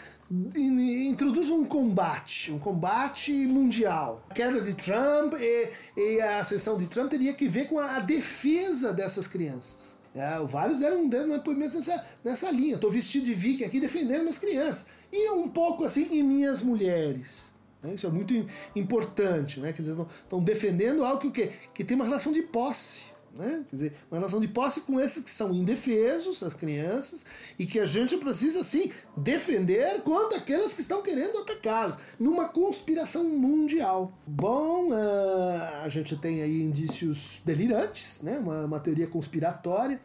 introduzam 0.55 1.59
um 1.61 1.65
combate, 1.65 2.51
um 2.51 2.59
combate 2.59 3.31
mundial. 3.31 4.23
A 4.29 4.33
queda 4.33 4.59
de 4.61 4.73
Trump 4.73 5.33
e, 5.39 5.69
e 5.95 6.21
a 6.21 6.39
ascensão 6.39 6.77
de 6.77 6.87
Trump 6.87 7.09
teria 7.09 7.33
que 7.33 7.47
ver 7.47 7.67
com 7.67 7.79
a, 7.79 7.97
a 7.97 7.99
defesa 7.99 8.91
dessas 8.93 9.27
crianças. 9.27 9.97
É, 10.13 10.39
vários 10.45 10.79
deram, 10.79 11.07
deram 11.07 11.29
depoimentos 11.29 11.75
nessa, 11.75 12.05
nessa 12.23 12.51
linha. 12.51 12.75
Estou 12.75 12.91
vestido 12.91 13.25
de 13.25 13.33
viking 13.33 13.63
aqui 13.63 13.79
defendendo 13.79 14.21
minhas 14.21 14.39
crianças. 14.39 14.87
E 15.11 15.29
um 15.31 15.47
pouco 15.47 15.83
assim 15.83 16.07
em 16.11 16.23
minhas 16.23 16.61
mulheres. 16.61 17.53
Né? 17.81 17.93
Isso 17.95 18.07
é 18.07 18.09
muito 18.09 18.33
importante, 18.75 19.59
né? 19.59 19.71
Quer 19.73 19.81
dizer, 19.81 19.97
estão 20.23 20.43
defendendo 20.43 21.03
algo 21.03 21.19
que, 21.19 21.27
o 21.27 21.31
quê? 21.31 21.51
que 21.73 21.83
tem 21.83 21.95
uma 21.95 22.05
relação 22.05 22.31
de 22.31 22.41
posse. 22.41 23.17
Né? 23.33 23.63
Quer 23.69 23.75
dizer, 23.75 23.93
uma 24.11 24.17
relação 24.17 24.39
de 24.39 24.47
posse 24.47 24.81
com 24.81 24.99
esses 24.99 25.23
que 25.23 25.29
são 25.29 25.53
indefesos, 25.53 26.41
as 26.43 26.53
crianças, 26.53 27.25
e 27.57 27.65
que 27.65 27.79
a 27.79 27.85
gente 27.85 28.17
precisa, 28.17 28.63
sim, 28.63 28.91
defender 29.15 30.01
contra 30.01 30.39
aqueles 30.39 30.73
que 30.73 30.81
estão 30.81 31.01
querendo 31.01 31.37
atacá-los, 31.37 31.97
numa 32.19 32.45
conspiração 32.49 33.23
mundial. 33.23 34.11
Bom, 34.25 34.89
uh, 34.89 35.83
a 35.83 35.89
gente 35.89 36.17
tem 36.17 36.41
aí 36.41 36.61
indícios 36.61 37.41
delirantes, 37.45 38.21
né? 38.23 38.39
uma, 38.39 38.65
uma 38.65 38.79
teoria 38.79 39.07
conspiratória, 39.07 40.01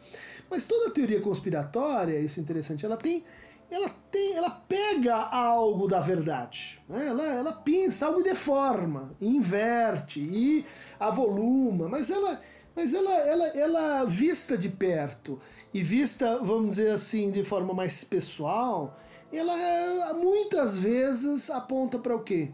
mas 0.49 0.65
toda 0.65 0.91
teoria 0.91 1.19
conspiratória, 1.19 2.19
isso 2.19 2.39
é 2.39 2.43
interessante, 2.43 2.85
ela 2.85 2.95
tem 2.95 3.23
ela 3.69 3.89
tem, 4.11 4.33
ela 4.33 4.49
pega 4.49 5.15
algo 5.15 5.87
da 5.87 5.99
verdade, 5.99 6.81
né? 6.87 7.07
ela, 7.07 7.23
ela 7.23 7.53
pinça 7.53 8.05
algo 8.05 8.21
e 8.21 8.23
deforma, 8.23 9.15
inverte 9.19 10.19
e 10.19 10.65
avoluma, 10.99 11.89
mas 11.89 12.09
ela, 12.09 12.39
mas 12.75 12.93
ela, 12.93 13.11
ela, 13.11 13.47
ela 13.47 14.03
vista 14.05 14.57
de 14.57 14.69
perto 14.69 15.39
e 15.73 15.81
vista, 15.81 16.37
vamos 16.37 16.75
dizer 16.75 16.91
assim, 16.91 17.31
de 17.31 17.43
forma 17.43 17.73
mais 17.73 18.03
pessoal, 18.03 18.97
ela 19.31 20.13
muitas 20.13 20.77
vezes 20.77 21.49
aponta 21.49 21.97
para 21.99 22.15
o 22.15 22.23
quê? 22.23 22.51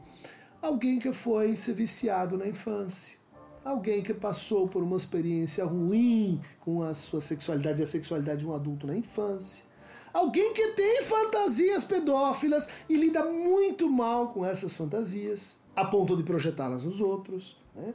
Alguém 0.61 0.99
que 0.99 1.11
foi 1.11 1.55
ser 1.55 1.73
viciado 1.73 2.37
na 2.37 2.47
infância. 2.47 3.19
Alguém 3.63 4.01
que 4.01 4.13
passou 4.13 4.67
por 4.67 4.81
uma 4.81 4.97
experiência 4.97 5.63
ruim 5.63 6.41
com 6.59 6.81
a 6.81 6.95
sua 6.95 7.21
sexualidade 7.21 7.81
e 7.81 7.83
a 7.83 7.87
sexualidade 7.87 8.39
de 8.39 8.47
um 8.47 8.55
adulto 8.55 8.87
na 8.87 8.95
infância 8.95 9.70
Alguém 10.13 10.53
que 10.53 10.67
tem 10.69 11.01
fantasias 11.03 11.83
pedófilas 11.83 12.67
e 12.89 12.95
lida 12.95 13.23
muito 13.25 13.89
mal 13.89 14.29
com 14.29 14.45
essas 14.45 14.73
fantasias, 14.73 15.59
a 15.75 15.85
ponto 15.85 16.17
de 16.17 16.23
projetá-las 16.23 16.83
nos 16.83 16.99
outros. 16.99 17.57
Né? 17.75 17.93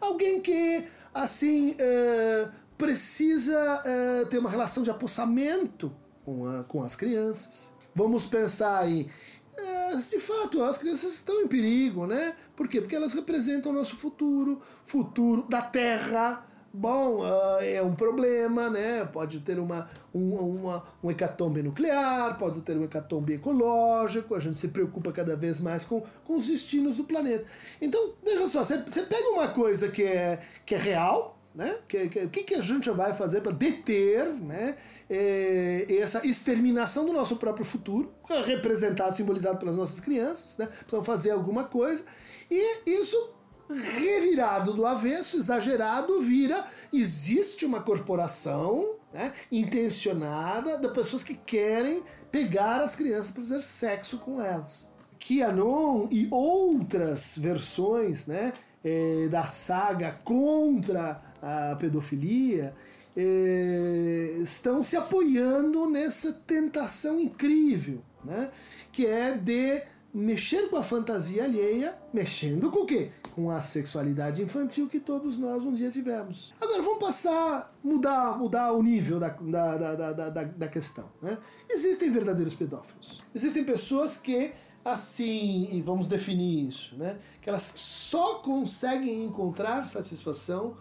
Alguém 0.00 0.40
que, 0.40 0.86
assim, 1.12 1.74
é, 1.78 2.48
precisa 2.76 3.82
é, 3.84 4.24
ter 4.26 4.38
uma 4.38 4.50
relação 4.50 4.82
de 4.82 4.90
apossamento 4.90 5.90
com, 6.24 6.46
a, 6.46 6.64
com 6.64 6.82
as 6.82 6.94
crianças. 6.94 7.72
Vamos 7.94 8.26
pensar 8.26 8.80
aí. 8.80 9.10
É, 9.56 9.96
de 9.96 10.18
fato, 10.18 10.62
as 10.64 10.76
crianças 10.76 11.14
estão 11.14 11.42
em 11.42 11.48
perigo, 11.48 12.06
né? 12.06 12.34
Por 12.56 12.68
quê? 12.68 12.80
Porque 12.80 12.96
elas 12.96 13.14
representam 13.14 13.70
o 13.70 13.74
nosso 13.74 13.96
futuro, 13.96 14.60
futuro 14.84 15.46
da 15.48 15.62
Terra, 15.62 16.44
bom, 16.74 17.20
uh, 17.20 17.62
é 17.62 17.80
um 17.80 17.94
problema, 17.94 18.68
né? 18.68 19.04
Pode 19.04 19.38
ter 19.40 19.60
uma, 19.60 19.88
um, 20.12 20.34
uma, 20.34 20.84
um 21.02 21.10
hecatombe 21.10 21.62
nuclear, 21.62 22.36
pode 22.36 22.62
ter 22.62 22.76
um 22.76 22.82
hecatombe 22.82 23.34
ecológico, 23.34 24.34
a 24.34 24.40
gente 24.40 24.58
se 24.58 24.68
preocupa 24.68 25.12
cada 25.12 25.36
vez 25.36 25.60
mais 25.60 25.84
com, 25.84 26.02
com 26.24 26.36
os 26.36 26.48
destinos 26.48 26.96
do 26.96 27.04
planeta. 27.04 27.44
Então, 27.80 28.14
veja 28.24 28.48
só, 28.48 28.64
você 28.64 29.02
pega 29.02 29.28
uma 29.30 29.48
coisa 29.48 29.88
que 29.88 30.02
é, 30.02 30.42
que 30.66 30.74
é 30.74 30.78
real, 30.78 31.38
né? 31.54 31.76
Que, 31.86 32.08
que, 32.08 32.18
o 32.24 32.28
que, 32.28 32.42
que 32.42 32.54
a 32.56 32.60
gente 32.60 32.90
vai 32.90 33.14
fazer 33.14 33.40
para 33.40 33.52
deter 33.52 34.26
né? 34.26 34.76
É, 35.08 35.86
essa 36.00 36.26
exterminação 36.26 37.06
do 37.06 37.12
nosso 37.12 37.36
próprio 37.36 37.64
futuro, 37.64 38.12
representado, 38.44 39.14
simbolizado 39.14 39.58
pelas 39.58 39.76
nossas 39.76 40.00
crianças, 40.00 40.58
né? 40.58 40.66
Precisam 40.66 41.04
fazer 41.04 41.30
alguma 41.30 41.62
coisa. 41.62 42.04
E 42.50 42.90
isso 42.90 43.33
revirado 43.68 44.72
do 44.74 44.86
avesso, 44.86 45.36
exagerado, 45.36 46.20
vira 46.20 46.64
existe 46.92 47.64
uma 47.64 47.80
corporação 47.80 48.96
né, 49.12 49.32
intencionada 49.50 50.78
de 50.78 50.88
pessoas 50.88 51.22
que 51.22 51.34
querem 51.34 52.02
pegar 52.30 52.80
as 52.80 52.96
crianças 52.96 53.30
para 53.30 53.42
fazer 53.42 53.62
sexo 53.62 54.18
com 54.18 54.40
elas. 54.40 54.92
Kianon 55.18 56.08
e 56.10 56.28
outras 56.30 57.38
versões 57.38 58.26
né, 58.26 58.52
é, 58.84 59.28
da 59.30 59.44
saga 59.44 60.18
contra 60.24 61.22
a 61.40 61.76
pedofilia 61.76 62.74
é, 63.16 64.36
estão 64.42 64.82
se 64.82 64.96
apoiando 64.96 65.88
nessa 65.88 66.32
tentação 66.32 67.20
incrível, 67.20 68.02
né, 68.24 68.50
que 68.92 69.06
é 69.06 69.32
de 69.32 69.82
mexer 70.12 70.68
com 70.68 70.76
a 70.76 70.82
fantasia 70.82 71.44
alheia, 71.44 71.96
mexendo 72.12 72.70
com 72.70 72.80
o 72.80 72.86
quê? 72.86 73.10
Com 73.34 73.50
a 73.50 73.60
sexualidade 73.60 74.40
infantil 74.40 74.88
que 74.88 75.00
todos 75.00 75.36
nós 75.36 75.64
um 75.64 75.74
dia 75.74 75.90
tivemos. 75.90 76.54
Agora 76.60 76.80
vamos 76.80 77.00
passar, 77.00 77.76
mudar, 77.82 78.38
mudar 78.38 78.72
o 78.72 78.80
nível 78.80 79.18
da, 79.18 79.28
da, 79.28 79.76
da, 79.76 80.12
da, 80.12 80.44
da, 80.44 80.68
questão. 80.68 81.10
Né? 81.20 81.36
Existem 81.68 82.12
verdadeiros 82.12 82.54
pedófilos. 82.54 83.18
Existem 83.34 83.64
pessoas 83.64 84.16
que 84.16 84.52
assim, 84.84 85.68
e 85.72 85.82
vamos 85.82 86.06
definir 86.06 86.68
isso, 86.68 86.94
né? 86.96 87.16
Que 87.40 87.48
elas 87.48 87.72
só 87.76 88.34
conseguem 88.34 89.24
encontrar 89.24 89.86
satisfação 89.86 90.76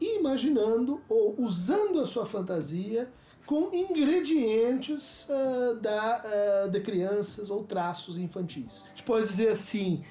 imaginando 0.00 1.00
ou 1.08 1.36
usando 1.38 2.00
a 2.00 2.06
sua 2.06 2.26
fantasia 2.26 3.08
com 3.46 3.70
ingredientes 3.72 5.28
uh, 5.28 5.74
da, 5.76 6.24
uh, 6.66 6.70
de 6.70 6.80
crianças 6.80 7.48
ou 7.48 7.62
traços 7.62 8.18
infantis. 8.18 8.86
A 8.86 8.96
gente 8.96 9.04
pode 9.04 9.28
dizer 9.28 9.50
assim, 9.50 10.02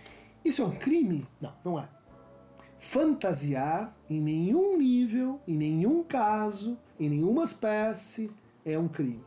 isso 0.43 0.61
é 0.61 0.65
um 0.65 0.75
crime? 0.75 1.27
Não, 1.41 1.53
não 1.63 1.79
é. 1.79 1.87
Fantasiar 2.77 3.95
em 4.09 4.19
nenhum 4.19 4.77
nível, 4.77 5.39
em 5.47 5.55
nenhum 5.55 6.03
caso, 6.03 6.77
em 6.99 7.09
nenhuma 7.09 7.43
espécie 7.45 8.29
é 8.65 8.77
um 8.77 8.87
crime. 8.87 9.23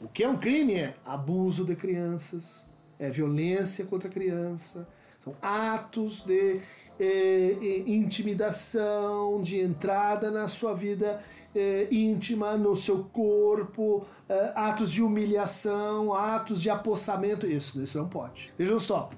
O 0.00 0.08
que 0.08 0.24
é 0.24 0.28
um 0.28 0.36
crime 0.36 0.74
é 0.74 0.96
abuso 1.04 1.64
de 1.64 1.76
crianças, 1.76 2.68
é 2.98 3.08
violência 3.08 3.84
contra 3.86 4.08
a 4.08 4.12
criança, 4.12 4.88
são 5.22 5.36
atos 5.40 6.24
de 6.24 6.60
eh, 6.98 7.84
intimidação, 7.86 9.40
de 9.40 9.60
entrada 9.60 10.32
na 10.32 10.48
sua 10.48 10.74
vida 10.74 11.22
eh, 11.54 11.86
íntima, 11.92 12.56
no 12.56 12.74
seu 12.74 13.04
corpo, 13.04 14.04
eh, 14.28 14.52
atos 14.56 14.90
de 14.90 15.00
humilhação, 15.02 16.12
atos 16.12 16.60
de 16.60 16.68
apossamento. 16.68 17.46
Isso, 17.46 17.80
isso 17.80 17.96
não 17.96 18.08
pode. 18.08 18.52
Vejam 18.58 18.80
só, 18.80 19.10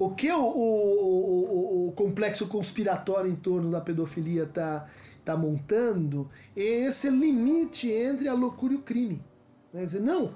o 0.00 0.10
que 0.10 0.32
o, 0.32 0.40
o, 0.40 1.84
o, 1.84 1.88
o, 1.88 1.92
complexo 1.92 2.46
conspiratório 2.46 3.30
em 3.30 3.36
torno 3.36 3.70
da 3.70 3.82
pedofilia 3.82 4.44
está 4.44 4.88
tá 5.22 5.36
montando 5.36 6.26
é 6.56 6.86
esse 6.86 7.10
limite 7.10 7.92
entre 7.92 8.26
a 8.26 8.32
loucura 8.32 8.72
e 8.72 8.76
o 8.76 8.82
crime. 8.82 9.22
Quer 9.70 9.84
dizer, 9.84 10.00
não, 10.00 10.32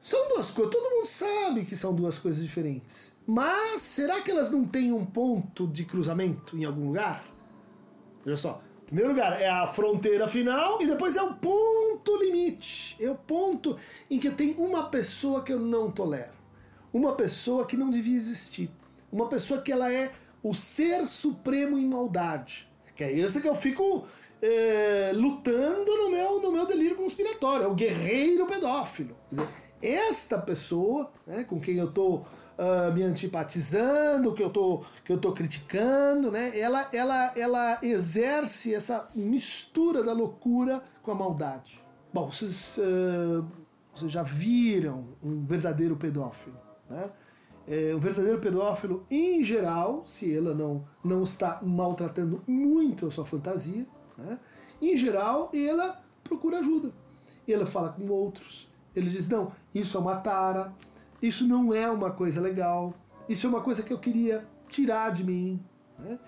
são 0.00 0.30
duas 0.30 0.50
coisas, 0.50 0.72
todo 0.72 0.90
mundo 0.90 1.04
sabe 1.04 1.62
que 1.66 1.76
são 1.76 1.94
duas 1.94 2.18
coisas 2.18 2.42
diferentes. 2.42 3.18
Mas 3.26 3.82
será 3.82 4.22
que 4.22 4.30
elas 4.30 4.50
não 4.50 4.64
têm 4.64 4.94
um 4.94 5.04
ponto 5.04 5.66
de 5.66 5.84
cruzamento 5.84 6.56
em 6.56 6.64
algum 6.64 6.86
lugar? 6.86 7.22
Veja 8.24 8.38
só, 8.38 8.62
Em 8.84 8.86
primeiro 8.86 9.10
lugar, 9.10 9.38
é 9.38 9.50
a 9.50 9.66
fronteira 9.66 10.26
final 10.26 10.80
e 10.80 10.86
depois 10.86 11.16
é 11.16 11.22
o 11.22 11.34
ponto 11.34 12.16
limite. 12.16 12.96
É 12.98 13.10
o 13.10 13.14
ponto 13.14 13.76
em 14.10 14.18
que 14.18 14.30
tem 14.30 14.54
uma 14.56 14.84
pessoa 14.84 15.42
que 15.42 15.52
eu 15.52 15.60
não 15.60 15.90
tolero. 15.90 16.32
Uma 16.94 17.12
pessoa 17.12 17.66
que 17.66 17.76
não 17.76 17.90
devia 17.90 18.16
existir. 18.16 18.70
Uma 19.12 19.28
pessoa 19.28 19.60
que 19.60 19.70
ela 19.70 19.92
é 19.92 20.10
o 20.42 20.54
ser 20.54 21.06
supremo 21.06 21.78
em 21.78 21.86
maldade. 21.86 22.68
Que 22.96 23.04
é 23.04 23.12
esse 23.12 23.40
que 23.40 23.48
eu 23.48 23.54
fico 23.54 24.06
é, 24.40 25.12
lutando 25.14 25.96
no 25.96 26.10
meu, 26.10 26.40
no 26.40 26.50
meu 26.50 26.66
delírio 26.66 26.96
conspiratório. 26.96 27.64
É 27.64 27.68
o 27.68 27.74
guerreiro 27.74 28.46
pedófilo. 28.46 29.14
Dizer, 29.30 29.46
esta 29.82 30.38
pessoa 30.38 31.10
né, 31.26 31.44
com 31.44 31.60
quem 31.60 31.76
eu 31.76 31.88
estou 31.88 32.26
uh, 32.58 32.92
me 32.92 33.02
antipatizando, 33.02 34.32
que 34.32 34.42
eu 34.42 34.50
tô, 34.50 34.84
que 35.04 35.12
eu 35.12 35.18
tô 35.18 35.32
criticando, 35.32 36.30
né? 36.30 36.58
Ela, 36.58 36.88
ela, 36.92 37.32
ela 37.36 37.78
exerce 37.82 38.74
essa 38.74 39.08
mistura 39.14 40.02
da 40.02 40.12
loucura 40.12 40.82
com 41.02 41.10
a 41.10 41.14
maldade. 41.14 41.80
Bom, 42.12 42.30
vocês, 42.30 42.78
uh, 42.78 43.44
vocês 43.94 44.10
já 44.10 44.22
viram 44.22 45.04
um 45.22 45.44
verdadeiro 45.44 45.96
pedófilo, 45.96 46.56
né? 46.88 47.10
É, 47.66 47.94
um 47.94 47.98
verdadeiro 47.98 48.40
pedófilo, 48.40 49.06
em 49.10 49.44
geral, 49.44 50.02
se 50.04 50.34
ela 50.34 50.52
não, 50.52 50.84
não 51.04 51.22
está 51.22 51.60
maltratando 51.62 52.42
muito 52.46 53.06
a 53.06 53.10
sua 53.10 53.24
fantasia, 53.24 53.86
né? 54.18 54.36
em 54.80 54.96
geral, 54.96 55.50
ela 55.54 56.02
procura 56.24 56.58
ajuda. 56.58 56.92
Ela 57.46 57.66
fala 57.66 57.90
com 57.90 58.08
outros. 58.08 58.70
Ele 58.94 59.08
diz: 59.08 59.28
não, 59.28 59.52
isso 59.74 59.96
é 59.96 60.00
uma 60.00 60.16
tara, 60.16 60.74
isso 61.20 61.46
não 61.46 61.72
é 61.72 61.88
uma 61.90 62.10
coisa 62.10 62.40
legal, 62.40 62.94
isso 63.28 63.46
é 63.46 63.50
uma 63.50 63.60
coisa 63.60 63.82
que 63.82 63.92
eu 63.92 63.98
queria 63.98 64.46
tirar 64.68 65.10
de 65.10 65.24
mim. 65.24 65.62
Né? 65.98 66.18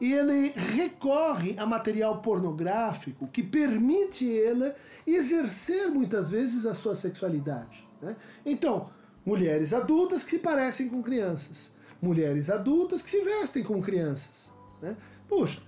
Ele 0.00 0.50
recorre 0.50 1.56
a 1.58 1.66
material 1.66 2.22
pornográfico 2.22 3.26
que 3.28 3.42
permite 3.42 4.24
ele 4.24 4.72
exercer 5.06 5.90
muitas 5.90 6.30
vezes 6.30 6.64
a 6.64 6.74
sua 6.74 6.94
sexualidade. 6.94 7.86
Né? 8.00 8.16
Então, 8.46 8.90
mulheres 9.28 9.74
adultas 9.74 10.24
que 10.24 10.30
se 10.30 10.38
parecem 10.38 10.88
com 10.88 11.02
crianças, 11.02 11.72
mulheres 12.00 12.48
adultas 12.48 13.02
que 13.02 13.10
se 13.10 13.20
vestem 13.22 13.62
como 13.62 13.82
crianças. 13.82 14.50
Né? 14.80 14.96
Puxa, 15.28 15.60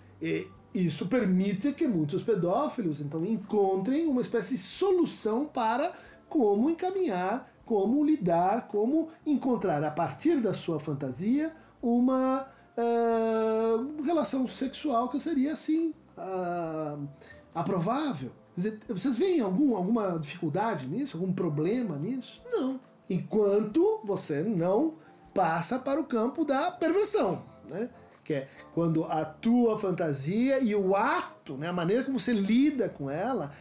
isso 0.73 1.07
permite 1.07 1.73
que 1.73 1.87
muitos 1.87 2.23
pedófilos 2.23 3.00
então 3.00 3.25
encontrem 3.25 4.07
uma 4.07 4.23
espécie 4.23 4.55
de 4.55 4.61
solução 4.61 5.45
para 5.45 5.93
como 6.29 6.71
encaminhar 6.71 7.50
como 7.71 8.05
lidar, 8.05 8.67
como 8.67 9.11
encontrar 9.25 9.85
a 9.85 9.93
partir 9.93 10.40
da 10.40 10.52
sua 10.52 10.81
fantasia 10.81 11.55
uma 11.81 12.45
uh, 12.76 14.02
relação 14.02 14.45
sexual 14.49 15.09
que 15.09 15.21
seria 15.21 15.52
assim 15.52 15.95
uh, 16.19 17.09
aprovável. 17.55 18.33
Dizer, 18.57 18.81
vocês 18.88 19.17
veem 19.17 19.40
algum, 19.40 19.76
alguma 19.76 20.19
dificuldade 20.19 20.88
nisso, 20.88 21.17
algum 21.17 21.33
problema 21.33 21.97
nisso? 21.97 22.43
Não. 22.50 22.81
Enquanto 23.11 24.00
você 24.05 24.43
não 24.43 24.95
passa 25.35 25.81
para 25.81 26.00
o 26.00 26.05
campo 26.05 26.45
da 26.45 26.71
perversão, 26.71 27.43
né? 27.69 27.90
que 28.23 28.35
é 28.35 28.49
quando 28.73 29.05
a 29.05 29.25
tua 29.25 29.76
fantasia 29.76 30.61
e 30.61 30.75
o 30.76 30.95
ato, 30.95 31.57
né, 31.57 31.67
a 31.67 31.73
maneira 31.73 32.05
como 32.05 32.21
você 32.21 32.33
lida 32.33 32.88
com 32.88 33.11
ela, 33.11 33.52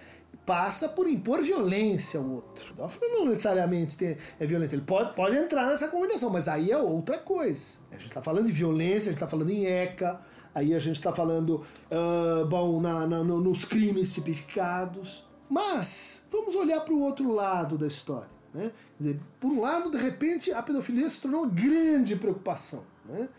passa 0.46 0.90
por 0.90 1.10
impor 1.10 1.42
violência 1.42 2.20
ao 2.20 2.30
outro. 2.30 2.74
Pedófilo 2.74 3.12
não 3.12 3.26
necessariamente 3.26 3.98
tem, 3.98 4.18
é 4.40 4.46
violento, 4.46 4.76
ele 4.76 4.84
pode, 4.84 5.16
pode 5.16 5.36
entrar 5.36 5.68
nessa 5.68 5.88
combinação, 5.88 6.30
mas 6.30 6.48
aí 6.48 6.72
é 6.72 6.78
outra 6.78 7.18
coisa. 7.18 7.80
A 7.92 7.96
gente 7.96 8.08
está 8.08 8.22
falando 8.22 8.46
de 8.46 8.52
violência, 8.52 9.10
a 9.10 9.12
gente 9.12 9.14
está 9.14 9.28
falando 9.28 9.50
em 9.50 9.66
ECA, 9.66 10.20
aí 10.54 10.76
a 10.76 10.80
gente 10.80 10.96
está 10.96 11.12
falando, 11.12 11.66
uh, 11.92 12.46
bom, 12.46 12.80
na, 12.80 13.08
na, 13.08 13.24
no, 13.24 13.42
nos 13.42 13.66
crimes 13.66 14.14
tipificados. 14.14 15.24
Mas 15.50 16.28
vamos 16.32 16.54
olhar 16.54 16.82
para 16.82 16.94
o 16.94 17.02
outro 17.02 17.32
lado 17.32 17.78
da 17.78 17.88
história. 17.88 18.39
Né? 18.54 18.72
Quer 18.98 19.04
dizer, 19.04 19.20
por 19.40 19.52
um 19.52 19.62
lado, 19.62 19.92
de 19.92 19.98
repente, 19.98 20.52
a 20.52 20.62
pedofilia 20.62 21.10
se 21.10 21.22
tornou 21.22 21.44
uma 21.44 21.50
grande 21.50 22.16
preocupação. 22.16 22.84
Né? 23.06 23.30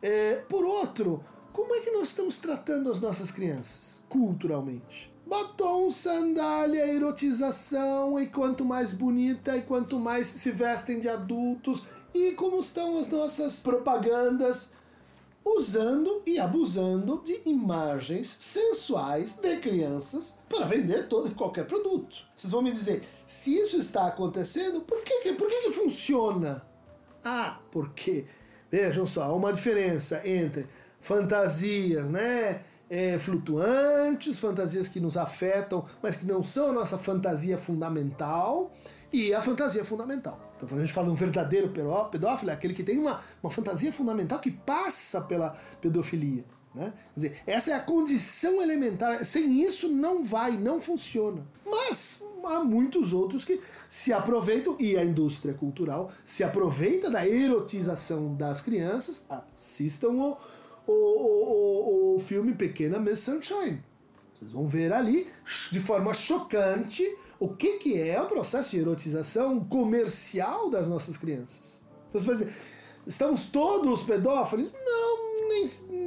É, 0.00 0.36
por 0.48 0.64
outro, 0.64 1.22
como 1.52 1.74
é 1.74 1.80
que 1.80 1.90
nós 1.90 2.08
estamos 2.08 2.38
tratando 2.38 2.90
as 2.90 3.00
nossas 3.00 3.30
crianças, 3.30 4.02
culturalmente? 4.08 5.12
Batom, 5.26 5.90
sandália, 5.90 6.86
erotização, 6.86 8.18
e 8.18 8.26
quanto 8.26 8.64
mais 8.64 8.92
bonita, 8.92 9.56
e 9.56 9.62
quanto 9.62 9.98
mais 9.98 10.26
se 10.26 10.50
vestem 10.50 10.98
de 10.98 11.08
adultos, 11.08 11.84
e 12.14 12.32
como 12.32 12.60
estão 12.60 12.98
as 12.98 13.08
nossas 13.08 13.62
propagandas 13.62 14.74
usando 15.44 16.22
e 16.26 16.38
abusando 16.38 17.22
de 17.24 17.42
imagens 17.46 18.28
sensuais 18.28 19.34
de 19.34 19.56
crianças 19.56 20.38
para 20.48 20.66
vender 20.66 21.08
todo 21.08 21.30
e 21.30 21.34
qualquer 21.34 21.66
produto. 21.66 22.16
Vocês 22.34 22.52
vão 22.52 22.62
me 22.62 22.70
dizer, 22.70 23.02
se 23.26 23.54
isso 23.58 23.76
está 23.76 24.06
acontecendo, 24.06 24.82
por 24.82 25.02
que, 25.02 25.32
por 25.32 25.48
que, 25.48 25.62
que 25.62 25.72
funciona? 25.72 26.66
Ah, 27.24 27.60
porque, 27.70 28.26
vejam 28.70 29.06
só, 29.06 29.24
há 29.24 29.32
uma 29.32 29.52
diferença 29.52 30.26
entre 30.26 30.66
fantasias, 31.00 32.10
né? 32.10 32.62
é, 32.92 33.18
flutuantes, 33.18 34.38
fantasias 34.38 34.86
que 34.86 35.00
nos 35.00 35.16
afetam, 35.16 35.86
mas 36.02 36.14
que 36.14 36.26
não 36.26 36.44
são 36.44 36.68
a 36.68 36.72
nossa 36.74 36.98
fantasia 36.98 37.56
fundamental, 37.56 38.70
e 39.10 39.32
a 39.32 39.40
fantasia 39.40 39.82
fundamental. 39.82 40.51
Então, 40.62 40.68
quando 40.68 40.82
a 40.82 40.86
gente 40.86 40.94
fala 40.94 41.10
um 41.10 41.14
verdadeiro 41.14 41.72
pedófilo, 42.08 42.52
é 42.52 42.54
aquele 42.54 42.72
que 42.72 42.84
tem 42.84 42.96
uma, 42.96 43.20
uma 43.42 43.50
fantasia 43.50 43.92
fundamental 43.92 44.38
que 44.38 44.52
passa 44.52 45.20
pela 45.22 45.58
pedofilia. 45.80 46.44
Né? 46.72 46.92
Quer 47.14 47.14
dizer, 47.16 47.42
essa 47.48 47.72
é 47.72 47.74
a 47.74 47.80
condição 47.80 48.62
elementar. 48.62 49.24
Sem 49.24 49.60
isso 49.60 49.88
não 49.88 50.24
vai, 50.24 50.56
não 50.56 50.80
funciona. 50.80 51.44
Mas 51.66 52.24
há 52.44 52.62
muitos 52.62 53.12
outros 53.12 53.44
que 53.44 53.60
se 53.88 54.12
aproveitam, 54.12 54.76
e 54.78 54.96
a 54.96 55.04
indústria 55.04 55.52
cultural 55.52 56.12
se 56.24 56.44
aproveita 56.44 57.10
da 57.10 57.26
erotização 57.26 58.32
das 58.36 58.60
crianças. 58.60 59.26
Assistam 59.28 60.10
o 60.10 60.38
o, 60.86 60.92
o, 60.92 62.16
o, 62.16 62.20
filme 62.20 62.54
Pequena 62.54 62.98
Miss 62.98 63.20
Sunshine. 63.20 63.80
Vocês 64.34 64.50
vão 64.50 64.66
ver 64.66 64.92
ali, 64.92 65.28
de 65.70 65.78
forma 65.78 66.12
chocante, 66.12 67.04
o 67.42 67.48
que, 67.48 67.78
que 67.78 68.00
é 68.00 68.22
o 68.22 68.26
processo 68.26 68.70
de 68.70 68.78
erotização 68.78 69.58
comercial 69.64 70.70
das 70.70 70.86
nossas 70.86 71.16
crianças. 71.16 71.80
Então 72.08 72.20
você 72.20 72.26
vai 72.26 72.36
dizer, 72.36 72.54
estamos 73.04 73.46
todos 73.46 74.04
pedófilos? 74.04 74.70
Não, 74.72 75.48
nem, 75.48 75.64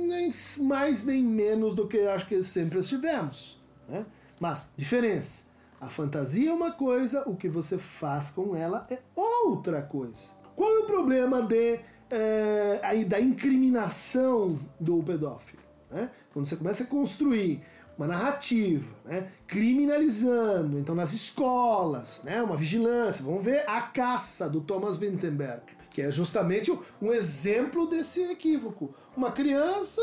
nem 0.07 0.29
mais 0.59 1.03
nem 1.03 1.21
menos 1.21 1.75
do 1.75 1.89
que 1.89 1.99
acho 2.07 2.25
que 2.25 2.41
sempre 2.41 2.79
estivemos. 2.79 3.61
Né? 3.85 4.05
Mas, 4.39 4.71
diferença. 4.77 5.47
A 5.81 5.89
fantasia 5.89 6.51
é 6.51 6.53
uma 6.53 6.71
coisa, 6.71 7.27
o 7.27 7.35
que 7.35 7.49
você 7.49 7.77
faz 7.77 8.29
com 8.29 8.55
ela 8.55 8.87
é 8.89 8.99
outra 9.13 9.81
coisa. 9.81 10.31
Qual 10.55 10.73
é 10.73 10.79
o 10.79 10.85
problema 10.85 11.41
de 11.41 11.81
é, 12.09 13.03
da 13.05 13.19
incriminação 13.19 14.57
do 14.79 15.03
pedófilo. 15.03 15.61
Né? 15.91 16.09
Quando 16.31 16.45
você 16.45 16.55
começa 16.55 16.83
a 16.83 16.87
construir 16.87 17.61
uma 17.97 18.07
narrativa, 18.07 18.95
né? 19.05 19.31
criminalizando, 19.47 20.77
então 20.77 20.93
nas 20.93 21.13
escolas, 21.13 22.23
né? 22.23 22.41
uma 22.41 22.57
vigilância. 22.57 23.23
Vamos 23.23 23.43
ver 23.43 23.63
a 23.67 23.81
caça 23.81 24.49
do 24.49 24.61
Thomas 24.61 24.99
Wittenberg, 24.99 25.63
que 25.89 26.01
é 26.01 26.11
justamente 26.11 26.71
um 27.01 27.11
exemplo 27.11 27.87
desse 27.87 28.23
equívoco. 28.23 28.93
Uma 29.15 29.31
criança 29.31 30.01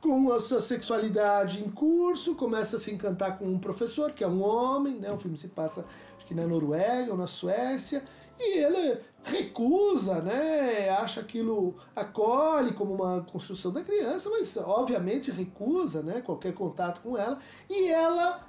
com 0.00 0.32
a 0.32 0.40
sua 0.40 0.60
sexualidade 0.60 1.62
em 1.62 1.70
curso, 1.70 2.34
começa 2.34 2.76
a 2.76 2.78
se 2.78 2.92
encantar 2.92 3.38
com 3.38 3.46
um 3.46 3.58
professor, 3.58 4.12
que 4.12 4.24
é 4.24 4.28
um 4.28 4.42
homem, 4.42 4.98
né? 4.98 5.10
o 5.12 5.18
filme 5.18 5.38
se 5.38 5.48
passa 5.48 5.84
acho 6.16 6.26
que 6.26 6.34
na 6.34 6.46
Noruega 6.46 7.12
ou 7.12 7.16
na 7.16 7.26
Suécia, 7.26 8.02
e 8.38 8.58
ele 8.58 8.98
recusa, 9.24 10.20
né? 10.20 10.90
Acha 10.90 11.20
aquilo 11.20 11.76
acolhe 11.94 12.72
como 12.72 12.94
uma 12.94 13.22
construção 13.22 13.72
da 13.72 13.82
criança, 13.82 14.28
mas 14.30 14.56
obviamente 14.56 15.30
recusa, 15.30 16.02
né? 16.02 16.20
Qualquer 16.20 16.54
contato 16.54 17.00
com 17.00 17.16
ela 17.16 17.38
e 17.70 17.88
ela 17.88 18.46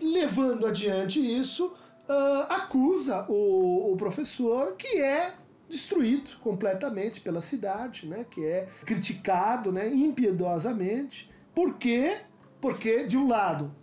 levando 0.00 0.66
adiante 0.66 1.20
isso 1.20 1.66
uh, 1.66 2.52
acusa 2.52 3.26
o, 3.28 3.92
o 3.92 3.96
professor 3.96 4.74
que 4.76 5.00
é 5.00 5.34
destruído 5.68 6.30
completamente 6.40 7.20
pela 7.20 7.42
cidade, 7.42 8.06
né? 8.06 8.24
Que 8.30 8.44
é 8.44 8.68
criticado, 8.84 9.72
né? 9.72 9.88
Impiedosamente. 9.88 11.30
Por 11.54 11.76
quê? 11.76 12.18
Porque 12.60 13.04
de 13.04 13.16
um 13.16 13.28
lado 13.28 13.74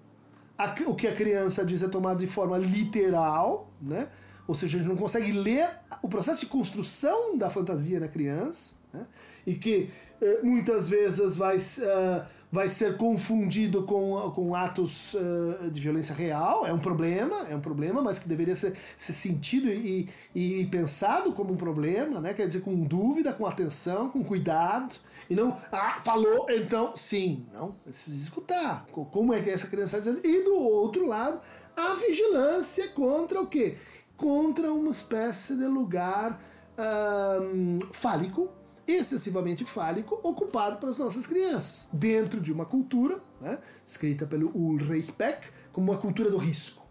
a, 0.58 0.73
o 0.88 0.95
que 0.95 1.08
a 1.08 1.13
criança 1.13 1.65
diz 1.65 1.84
é 1.84 1.88
tomado 1.88 2.19
de 2.19 2.28
forma 2.28 2.58
literal, 2.58 3.69
né? 3.82 4.10
Ou 4.47 4.53
seja, 4.53 4.77
a 4.77 4.79
gente 4.79 4.89
não 4.89 4.97
consegue 4.97 5.31
ler 5.31 5.67
o 6.01 6.08
processo 6.08 6.41
de 6.41 6.45
construção 6.47 7.38
da 7.38 7.49
fantasia 7.49 7.99
na 7.99 8.08
criança, 8.08 8.75
né? 8.93 9.05
e 9.45 9.55
que 9.55 9.89
eh, 10.21 10.39
muitas 10.43 10.88
vezes 10.88 11.38
vai, 11.38 11.58
uh, 11.58 12.25
vai 12.51 12.69
ser 12.69 12.95
confundido 12.95 13.84
com, 13.84 14.31
com 14.31 14.55
atos 14.55 15.13
uh, 15.13 15.69
de 15.69 15.81
violência 15.81 16.15
real, 16.15 16.65
é 16.65 16.73
um 16.73 16.79
problema, 16.79 17.47
é 17.49 17.55
um 17.55 17.60
problema, 17.60 18.01
mas 18.01 18.17
que 18.17 18.27
deveria 18.27 18.55
ser, 18.55 18.75
ser 18.95 19.13
sentido 19.13 19.67
e, 19.67 20.10
e 20.34 20.65
pensado 20.67 21.34
como 21.34 21.53
um 21.53 21.58
problema, 21.58 22.21
né? 22.21 22.34
quer 22.34 22.47
dizer, 22.47 22.62
com 22.62 22.84
dúvida, 22.84 23.34
com 23.34 23.45
atenção, 23.45 24.10
com 24.10 24.23
cuidado, 24.23 24.95
e 25.29 25.36
não, 25.36 25.58
ah, 25.71 25.99
falou, 26.01 26.45
então 26.49 26.95
sim. 26.95 27.45
Não, 27.51 27.71
precisa 27.84 28.15
escutar 28.15 28.86
como 28.91 29.34
é 29.34 29.41
que 29.41 29.49
essa 29.49 29.67
criança 29.67 29.97
está 29.97 30.12
dizendo. 30.12 30.25
E 30.25 30.43
do 30.43 30.55
outro 30.55 31.08
lado, 31.08 31.41
a 31.75 31.93
vigilância 31.95 32.88
contra 32.89 33.41
o 33.41 33.47
quê? 33.47 33.75
Contra 34.17 34.71
uma 34.71 34.91
espécie 34.91 35.56
de 35.56 35.65
lugar 35.65 36.39
um, 36.78 37.80
fálico, 37.91 38.49
excessivamente 38.88 39.65
fálico, 39.65 40.19
ocupado 40.23 40.78
pelas 40.78 40.97
nossas 40.97 41.25
crianças, 41.25 41.89
dentro 41.91 42.39
de 42.39 42.51
uma 42.51 42.65
cultura, 42.65 43.19
né, 43.41 43.60
escrita 43.84 44.25
pelo 44.25 44.56
Ulrich 44.56 45.12
Beck, 45.17 45.49
como 45.71 45.91
uma 45.91 45.97
cultura 45.97 46.30
do 46.30 46.38
risco, 46.38 46.86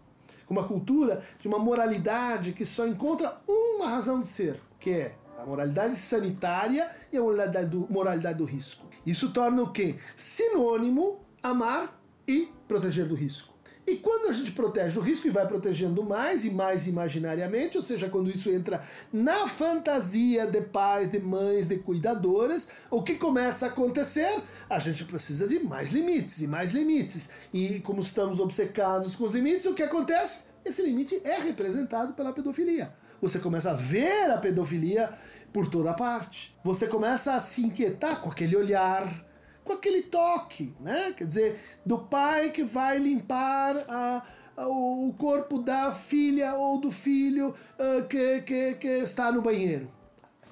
como 0.45 0.59
uma 0.59 0.67
cultura 0.67 1.23
de 1.39 1.47
uma 1.47 1.57
moralidade 1.57 2.51
que 2.51 2.65
só 2.65 2.85
encontra 2.85 3.37
uma 3.47 3.87
razão 3.87 4.19
de 4.19 4.27
ser, 4.27 4.59
que 4.79 4.91
é 4.91 5.15
a 5.37 5.45
moralidade 5.45 5.95
sanitária 5.95 6.89
e 7.11 7.17
a 7.17 7.21
moralidade 7.21 7.69
do, 7.69 7.87
moralidade 7.89 8.37
do 8.37 8.45
risco. 8.45 8.85
Isso 9.05 9.31
torna 9.31 9.61
o 9.61 9.71
quê? 9.71 9.95
Sinônimo 10.15 11.19
amar 11.41 11.99
e 12.27 12.49
proteger 12.67 13.07
do 13.07 13.15
risco. 13.15 13.54
E 13.87 13.97
quando 13.97 14.29
a 14.29 14.33
gente 14.33 14.51
protege 14.51 14.97
o 14.97 15.01
risco 15.01 15.27
e 15.27 15.31
vai 15.31 15.45
protegendo 15.47 16.03
mais 16.03 16.43
e 16.43 16.49
mais 16.49 16.87
imaginariamente, 16.87 17.77
ou 17.77 17.83
seja, 17.83 18.09
quando 18.09 18.31
isso 18.31 18.49
entra 18.49 18.83
na 19.13 19.47
fantasia 19.47 20.47
de 20.47 20.59
pais, 20.59 21.11
de 21.11 21.19
mães, 21.19 21.67
de 21.67 21.77
cuidadoras, 21.77 22.71
o 22.89 23.03
que 23.03 23.15
começa 23.15 23.67
a 23.67 23.69
acontecer? 23.69 24.41
A 24.67 24.79
gente 24.79 25.05
precisa 25.05 25.47
de 25.47 25.59
mais 25.59 25.91
limites 25.91 26.41
e 26.41 26.47
mais 26.47 26.71
limites. 26.71 27.29
E 27.53 27.79
como 27.81 27.99
estamos 27.99 28.39
obcecados 28.39 29.15
com 29.15 29.25
os 29.25 29.33
limites, 29.33 29.67
o 29.67 29.75
que 29.75 29.83
acontece? 29.83 30.45
Esse 30.65 30.81
limite 30.81 31.21
é 31.23 31.39
representado 31.39 32.13
pela 32.13 32.33
pedofilia. 32.33 32.91
Você 33.21 33.37
começa 33.37 33.69
a 33.69 33.73
ver 33.73 34.31
a 34.31 34.37
pedofilia 34.39 35.13
por 35.53 35.69
toda 35.69 35.93
parte. 35.93 36.57
Você 36.63 36.87
começa 36.87 37.35
a 37.35 37.39
se 37.39 37.61
inquietar 37.61 38.19
com 38.19 38.31
aquele 38.31 38.55
olhar, 38.55 39.25
com 39.65 39.73
aquele 39.73 40.03
toque, 40.03 40.73
né? 40.79 41.13
Quer 41.17 41.25
dizer, 41.25 41.59
do 41.83 41.97
pai 41.97 42.51
que 42.51 42.63
vai 42.63 42.99
limpar 42.99 43.75
a, 43.89 44.23
a, 44.55 44.67
o 44.67 45.13
corpo 45.17 45.57
da 45.57 45.91
filha 45.91 46.53
ou 46.53 46.79
do 46.79 46.91
filho 46.91 47.49
uh, 47.49 48.07
que, 48.07 48.41
que, 48.43 48.75
que 48.75 48.87
está 48.87 49.31
no 49.31 49.41
banheiro. 49.41 49.91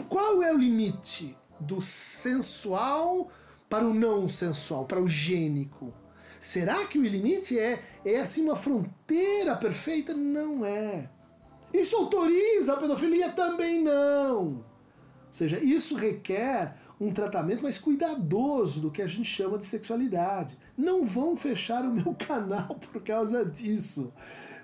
Qual 0.10 0.42
é 0.42 0.52
o 0.52 0.58
limite 0.58 1.38
do 1.60 1.80
sensual 1.80 3.32
para 3.70 3.86
o 3.86 3.94
não 3.94 4.28
sensual, 4.28 4.86
para 4.86 5.02
o 5.02 5.08
gênico? 5.08 5.94
Será 6.40 6.86
que 6.86 6.98
o 6.98 7.04
limite 7.04 7.58
é, 7.58 7.82
é 8.04 8.20
assim 8.20 8.44
uma 8.44 8.56
fronteira 8.56 9.56
perfeita? 9.56 10.14
Não 10.14 10.66
é. 10.66 11.10
Isso 11.72 11.96
autoriza 11.96 12.74
a 12.74 12.78
pedofilia? 12.78 13.32
Também 13.32 13.82
não. 13.82 14.46
Ou 14.48 14.66
seja, 15.32 15.58
isso 15.58 15.96
requer 15.96 16.76
um 17.04 17.12
tratamento 17.12 17.64
mais 17.64 17.78
cuidadoso 17.78 18.80
do 18.80 18.92
que 18.92 19.02
a 19.02 19.08
gente 19.08 19.26
chama 19.26 19.58
de 19.58 19.66
sexualidade. 19.66 20.58
Não 20.78 21.06
vão 21.06 21.36
fechar 21.36 21.84
o 21.84 21.92
meu 21.92 22.16
canal 22.28 22.76
por 22.76 23.02
causa 23.04 23.46
disso. 23.46 24.14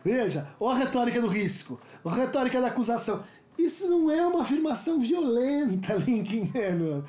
Veja, 0.04 0.48
ó 0.60 0.72
a 0.72 0.76
retórica 0.76 1.22
do 1.22 1.28
risco, 1.28 1.80
a 2.06 2.16
retórica 2.16 2.62
da 2.62 2.68
acusação. 2.68 3.24
Isso 3.58 3.90
não 3.90 4.10
é 4.10 4.26
uma 4.26 4.42
afirmação 4.42 5.00
violenta, 5.00 5.96
Lincoln 6.00 6.50
Manuel. 6.54 7.04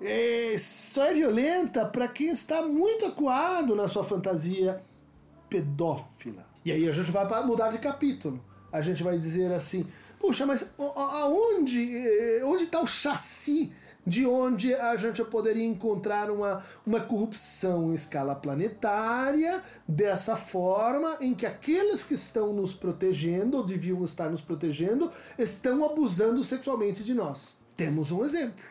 É, 0.00 0.56
só 0.58 1.06
é 1.06 1.14
violenta 1.14 1.84
para 1.84 2.06
quem 2.06 2.28
está 2.28 2.62
muito 2.62 3.06
acuado 3.06 3.74
na 3.74 3.88
sua 3.88 4.04
fantasia 4.04 4.80
pedófila. 5.48 6.44
E 6.64 6.70
aí 6.70 6.88
a 6.88 6.92
gente 6.92 7.10
vai 7.10 7.26
mudar 7.44 7.70
de 7.70 7.78
capítulo. 7.78 8.42
A 8.72 8.80
gente 8.80 9.02
vai 9.02 9.18
dizer 9.18 9.52
assim: 9.52 9.86
puxa, 10.18 10.46
mas 10.46 10.74
aonde 10.78 11.96
eh, 11.96 12.44
onde 12.44 12.64
está 12.64 12.80
o 12.80 12.86
chassi 12.86 13.72
de 14.06 14.26
onde 14.26 14.74
a 14.74 14.96
gente 14.96 15.22
poderia 15.24 15.64
encontrar 15.64 16.30
uma, 16.30 16.62
uma 16.86 17.00
corrupção 17.00 17.90
em 17.90 17.94
escala 17.94 18.34
planetária, 18.34 19.62
dessa 19.86 20.36
forma 20.36 21.16
em 21.20 21.34
que 21.34 21.46
aqueles 21.46 22.02
que 22.02 22.14
estão 22.14 22.52
nos 22.52 22.74
protegendo, 22.74 23.56
ou 23.56 23.64
deviam 23.64 24.02
estar 24.04 24.30
nos 24.30 24.40
protegendo, 24.40 25.10
estão 25.38 25.84
abusando 25.84 26.42
sexualmente 26.44 27.02
de 27.02 27.14
nós. 27.14 27.62
Temos 27.76 28.12
um 28.12 28.24
exemplo, 28.24 28.64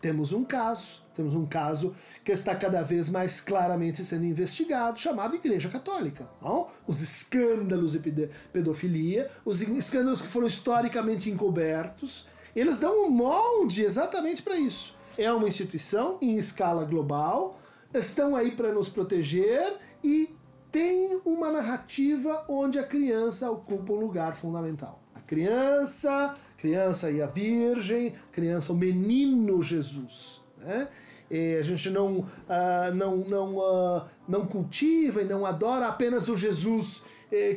temos 0.00 0.32
um 0.32 0.44
caso, 0.44 1.02
temos 1.14 1.34
um 1.34 1.46
caso 1.46 1.94
que 2.24 2.32
está 2.32 2.54
cada 2.54 2.82
vez 2.82 3.08
mais 3.08 3.40
claramente 3.40 4.04
sendo 4.04 4.24
investigado, 4.24 4.98
chamado 4.98 5.36
Igreja 5.36 5.68
Católica. 5.68 6.28
Não? 6.40 6.68
Os 6.86 7.00
escândalos 7.00 7.92
de 7.92 8.28
pedofilia, 8.52 9.30
os 9.44 9.60
escândalos 9.60 10.20
que 10.20 10.28
foram 10.28 10.46
historicamente 10.46 11.30
encobertos, 11.30 12.26
eles 12.54 12.78
dão 12.78 13.06
um 13.06 13.10
molde 13.10 13.82
exatamente 13.82 14.42
para 14.42 14.56
isso. 14.56 14.96
É 15.16 15.32
uma 15.32 15.48
instituição 15.48 16.18
em 16.20 16.36
escala 16.36 16.84
global, 16.84 17.58
estão 17.92 18.34
aí 18.34 18.50
para 18.52 18.72
nos 18.72 18.88
proteger 18.88 19.74
e 20.02 20.34
tem 20.70 21.20
uma 21.24 21.50
narrativa 21.50 22.44
onde 22.48 22.78
a 22.78 22.82
criança 22.82 23.50
ocupa 23.50 23.92
um 23.92 24.00
lugar 24.00 24.34
fundamental. 24.34 25.02
A 25.14 25.20
criança, 25.20 26.34
criança 26.56 27.10
e 27.10 27.20
a 27.20 27.26
virgem, 27.26 28.14
criança, 28.32 28.72
o 28.72 28.76
menino 28.76 29.62
Jesus. 29.62 30.40
Né? 30.58 30.88
E 31.30 31.56
a 31.56 31.62
gente 31.62 31.90
não, 31.90 32.18
uh, 32.18 32.94
não, 32.94 33.16
não, 33.18 33.56
uh, 33.56 34.02
não 34.26 34.46
cultiva 34.46 35.20
e 35.20 35.24
não 35.24 35.44
adora 35.44 35.88
apenas 35.88 36.28
o 36.28 36.36
Jesus 36.36 37.04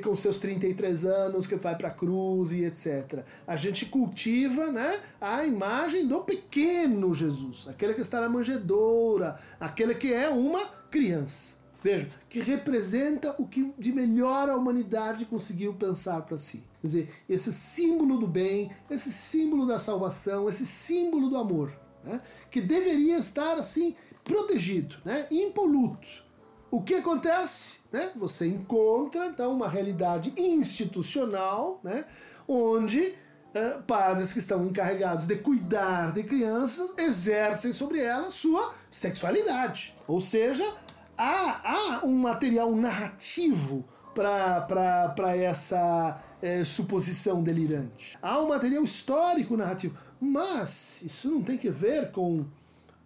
com 0.02 0.16
seus 0.16 0.40
33 0.40 1.06
anos 1.06 1.46
que 1.46 1.56
vai 1.56 1.76
para 1.76 1.90
a 1.90 1.92
cruz 1.92 2.52
e 2.52 2.64
etc. 2.64 3.26
A 3.46 3.58
gente 3.58 3.86
cultiva 3.88 4.72
né, 4.72 5.02
a 5.20 5.46
imagem 5.46 6.08
do 6.08 6.22
pequeno 6.22 7.14
Jesus, 7.14 7.68
aquele 7.68 7.94
que 7.94 8.02
está 8.02 8.22
na 8.22 8.30
manjedoura, 8.30 9.38
aquele 9.60 9.94
que 9.94 10.14
é 10.14 10.30
uma 10.30 10.66
criança. 10.90 11.56
Veja, 11.84 12.10
que 12.30 12.40
representa 12.40 13.36
o 13.38 13.46
que 13.46 13.72
de 13.78 13.92
melhor 13.92 14.50
a 14.50 14.56
humanidade 14.56 15.26
conseguiu 15.26 15.74
pensar 15.74 16.22
para 16.22 16.40
si. 16.40 16.64
Quer 16.82 16.88
dizer, 16.88 17.10
esse 17.30 17.54
símbolo 17.54 18.18
do 18.18 18.28
bem, 18.28 18.72
esse 18.90 19.12
símbolo 19.12 19.68
da 19.68 19.78
salvação, 19.78 20.50
esse 20.50 20.66
símbolo 20.66 21.30
do 21.30 21.38
amor, 21.38 21.72
né, 22.04 22.22
que 22.50 22.62
deveria 22.62 23.18
estar 23.18 23.58
assim 23.58 23.96
protegido, 24.24 24.96
né, 25.06 25.28
impoluto 25.30 26.25
o 26.72 26.82
que 26.82 26.96
acontece? 26.96 27.82
Né? 27.92 28.12
Você 28.16 28.48
encontra 28.48 29.28
então 29.28 29.54
uma 29.54 29.68
realidade 29.68 30.34
institucional, 30.38 31.80
né? 31.84 32.06
onde 32.48 33.16
eh, 33.54 33.80
padres 33.88 34.34
que 34.34 34.40
estão 34.40 34.66
encarregados 34.66 35.26
de 35.26 35.36
cuidar 35.38 36.12
de 36.12 36.24
crianças 36.24 36.94
exercem 36.98 37.72
sobre 37.72 38.00
elas 38.00 38.34
sua 38.34 38.74
sexualidade. 38.92 39.96
Ou 40.08 40.20
seja, 40.20 40.70
há, 41.18 41.62
há 41.64 42.06
um 42.06 42.18
material 42.18 42.76
narrativo 42.76 43.86
para 44.14 45.36
essa 45.38 46.22
eh, 46.42 46.64
suposição 46.64 47.42
delirante. 47.42 48.18
Há 48.22 48.40
um 48.40 48.50
material 48.50 48.84
histórico 48.84 49.56
narrativo. 49.56 49.98
Mas 50.20 51.02
isso 51.02 51.30
não 51.30 51.42
tem 51.42 51.58
que 51.58 51.70
ver 51.70 52.12
com 52.12 52.46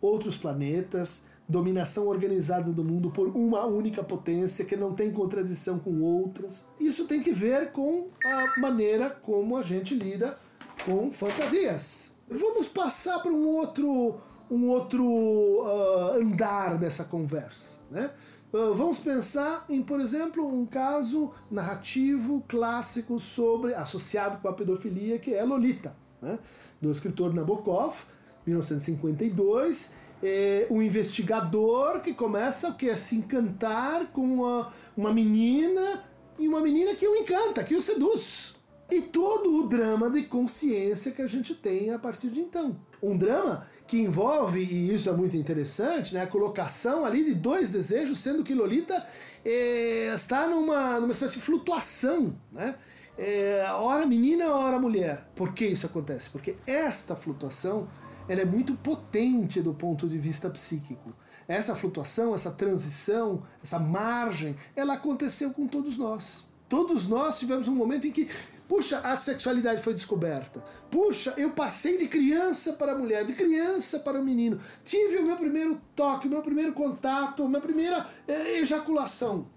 outros 0.01 0.37
planetas, 0.37 1.25
dominação 1.49 2.07
organizada 2.07 2.71
do 2.71 2.83
mundo 2.83 3.09
por 3.09 3.27
uma 3.35 3.65
única 3.65 4.03
potência 4.03 4.63
que 4.63 4.75
não 4.75 4.93
tem 4.93 5.11
contradição 5.11 5.79
com 5.79 5.99
outras. 6.01 6.63
Isso 6.79 7.05
tem 7.05 7.23
que 7.23 7.31
ver 7.31 7.71
com 7.71 8.09
a 8.23 8.59
maneira 8.59 9.09
como 9.09 9.57
a 9.57 9.63
gente 9.63 9.95
lida 9.95 10.37
com 10.85 11.09
fantasias. 11.11 12.15
Vamos 12.29 12.69
passar 12.69 13.17
para 13.19 13.31
um 13.31 13.47
outro, 13.47 14.21
um 14.51 14.67
outro 14.67 15.03
uh, 15.03 16.21
andar 16.21 16.77
dessa 16.77 17.05
conversa. 17.05 17.81
Né? 17.89 18.11
Uh, 18.53 18.75
vamos 18.75 18.99
pensar 18.99 19.65
em, 19.67 19.81
por 19.81 19.99
exemplo, 19.99 20.47
um 20.47 20.67
caso 20.67 21.31
narrativo 21.49 22.43
clássico 22.47 23.19
sobre 23.19 23.73
associado 23.73 24.39
com 24.39 24.47
a 24.47 24.53
pedofilia, 24.53 25.17
que 25.17 25.33
é 25.33 25.43
Lolita, 25.43 25.95
né? 26.21 26.37
do 26.79 26.91
escritor 26.91 27.33
Nabokov, 27.33 28.05
1952 28.45 29.97
é, 30.21 30.67
um 30.69 30.81
investigador 30.81 32.01
que 32.01 32.13
começa 32.13 32.69
o 32.69 32.75
que, 32.75 32.89
a 32.89 32.95
se 32.95 33.15
encantar 33.15 34.07
com 34.07 34.21
uma, 34.21 34.73
uma 34.95 35.13
menina 35.13 36.03
e 36.37 36.47
uma 36.47 36.61
menina 36.61 36.95
que 36.95 37.07
o 37.07 37.15
encanta, 37.15 37.63
que 37.63 37.75
o 37.75 37.81
seduz. 37.81 38.55
E 38.91 39.01
todo 39.01 39.55
o 39.55 39.67
drama 39.67 40.09
de 40.09 40.23
consciência 40.23 41.11
que 41.11 41.21
a 41.21 41.27
gente 41.27 41.53
tem 41.53 41.91
a 41.91 41.99
partir 41.99 42.29
de 42.29 42.39
então. 42.39 42.75
Um 43.01 43.15
drama 43.15 43.67
que 43.85 43.97
envolve, 43.97 44.61
e 44.61 44.93
isso 44.93 45.09
é 45.09 45.13
muito 45.13 45.35
interessante, 45.37 46.13
né, 46.13 46.21
a 46.21 46.27
colocação 46.27 47.05
ali 47.05 47.23
de 47.23 47.33
dois 47.33 47.69
desejos, 47.69 48.19
sendo 48.19 48.43
que 48.43 48.53
Lolita 48.53 49.05
é, 49.43 50.11
está 50.13 50.47
numa, 50.47 50.99
numa 50.99 51.11
espécie 51.11 51.35
de 51.35 51.41
flutuação, 51.41 52.35
né? 52.51 52.75
É, 53.17 53.65
hora 53.73 54.05
menina, 54.05 54.53
hora 54.53 54.79
mulher. 54.79 55.27
Por 55.35 55.53
que 55.53 55.65
isso 55.65 55.85
acontece? 55.85 56.29
Porque 56.29 56.55
esta 56.65 57.15
flutuação 57.15 57.87
ela 58.29 58.41
é 58.41 58.45
muito 58.45 58.75
potente 58.75 59.59
do 59.59 59.73
ponto 59.73 60.07
de 60.07 60.17
vista 60.17 60.49
psíquico. 60.49 61.13
essa 61.47 61.75
flutuação, 61.75 62.35
essa 62.35 62.51
transição, 62.51 63.41
essa 63.61 63.79
margem, 63.79 64.55
ela 64.75 64.93
aconteceu 64.93 65.51
com 65.51 65.67
todos 65.67 65.97
nós. 65.97 66.47
Todos 66.69 67.07
nós 67.07 67.39
tivemos 67.39 67.67
um 67.67 67.73
momento 67.73 68.05
em 68.05 68.11
que, 68.11 68.29
puxa, 68.67 68.99
a 68.99 69.17
sexualidade 69.17 69.81
foi 69.81 69.95
descoberta. 69.95 70.63
Puxa, 70.91 71.33
eu 71.37 71.49
passei 71.49 71.97
de 71.97 72.07
criança 72.07 72.73
para 72.73 72.95
mulher, 72.95 73.25
de 73.25 73.33
criança 73.33 73.97
para 73.97 74.21
menino. 74.21 74.59
Tive 74.85 75.17
o 75.17 75.25
meu 75.25 75.37
primeiro 75.37 75.81
toque, 75.95 76.27
o 76.27 76.29
meu 76.29 76.43
primeiro 76.43 76.73
contato, 76.73 77.43
a 77.43 77.47
minha 77.47 77.59
primeira 77.59 78.07
eh, 78.27 78.59
ejaculação. 78.59 79.47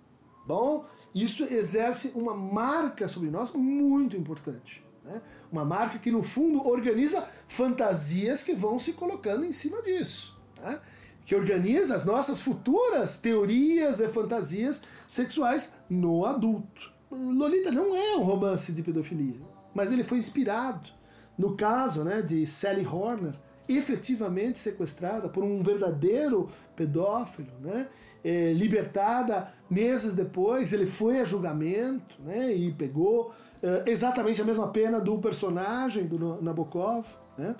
Bom, 0.46 0.86
isso 1.14 1.44
exerce 1.44 2.12
uma 2.14 2.34
marca 2.34 3.06
sobre 3.06 3.28
nós 3.28 3.52
muito 3.52 4.16
importante. 4.16 4.82
Né? 5.04 5.20
Uma 5.50 5.64
marca 5.64 5.98
que, 5.98 6.10
no 6.10 6.22
fundo, 6.22 6.66
organiza 6.66 7.26
fantasias 7.46 8.42
que 8.42 8.54
vão 8.54 8.78
se 8.78 8.94
colocando 8.94 9.44
em 9.44 9.52
cima 9.52 9.82
disso. 9.82 10.38
Né? 10.60 10.80
Que 11.24 11.34
organiza 11.34 11.94
as 11.94 12.04
nossas 12.04 12.40
futuras 12.40 13.16
teorias 13.16 14.00
e 14.00 14.08
fantasias 14.08 14.82
sexuais 15.06 15.74
no 15.88 16.24
adulto. 16.24 16.92
Lolita 17.10 17.70
não 17.70 17.94
é 17.94 18.16
um 18.16 18.22
romance 18.22 18.72
de 18.72 18.82
pedofilia, 18.82 19.40
mas 19.74 19.92
ele 19.92 20.02
foi 20.02 20.18
inspirado 20.18 20.90
no 21.36 21.56
caso 21.56 22.04
né, 22.04 22.22
de 22.22 22.46
Sally 22.46 22.86
Horner, 22.86 23.34
efetivamente 23.68 24.58
sequestrada 24.58 25.28
por 25.28 25.42
um 25.42 25.62
verdadeiro 25.62 26.48
pedófilo, 26.76 27.52
né, 27.60 27.88
é, 28.24 28.52
libertada 28.52 29.52
meses 29.68 30.14
depois, 30.14 30.72
ele 30.72 30.86
foi 30.86 31.20
a 31.20 31.24
julgamento 31.24 32.20
né, 32.22 32.54
e 32.54 32.70
pegou 32.72 33.32
é, 33.62 33.84
exatamente 33.86 34.40
a 34.42 34.44
mesma 34.44 34.68
pena 34.68 35.00
do 35.00 35.18
personagem 35.18 36.06
do 36.06 36.42
Nabokov. 36.42 37.06
Né. 37.38 37.54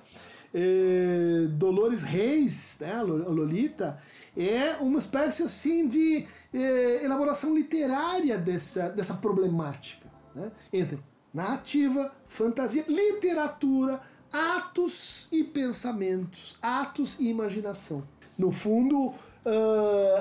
É, 0.55 1.47
Dolores 1.51 2.03
Reis, 2.03 2.79
né, 2.81 2.93
a 2.95 3.03
Lolita, 3.03 3.99
é 4.37 4.77
uma 4.81 4.99
espécie 4.99 5.45
assim 5.45 5.88
de 5.88 6.27
é, 6.53 7.05
elaboração 7.05 7.55
literária 7.55 8.37
dessa, 8.37 8.91
dessa 8.91 9.15
problemática. 9.15 10.11
Né, 10.35 10.51
entre 10.73 10.99
narrativa, 11.33 12.12
fantasia, 12.27 12.85
literatura, 12.87 14.01
atos 14.33 15.29
e 15.33 15.43
pensamentos, 15.43 16.57
atos 16.61 17.19
e 17.19 17.29
imaginação. 17.29 18.03
No 18.38 18.51
fundo, 18.51 19.07
uh, 19.09 19.17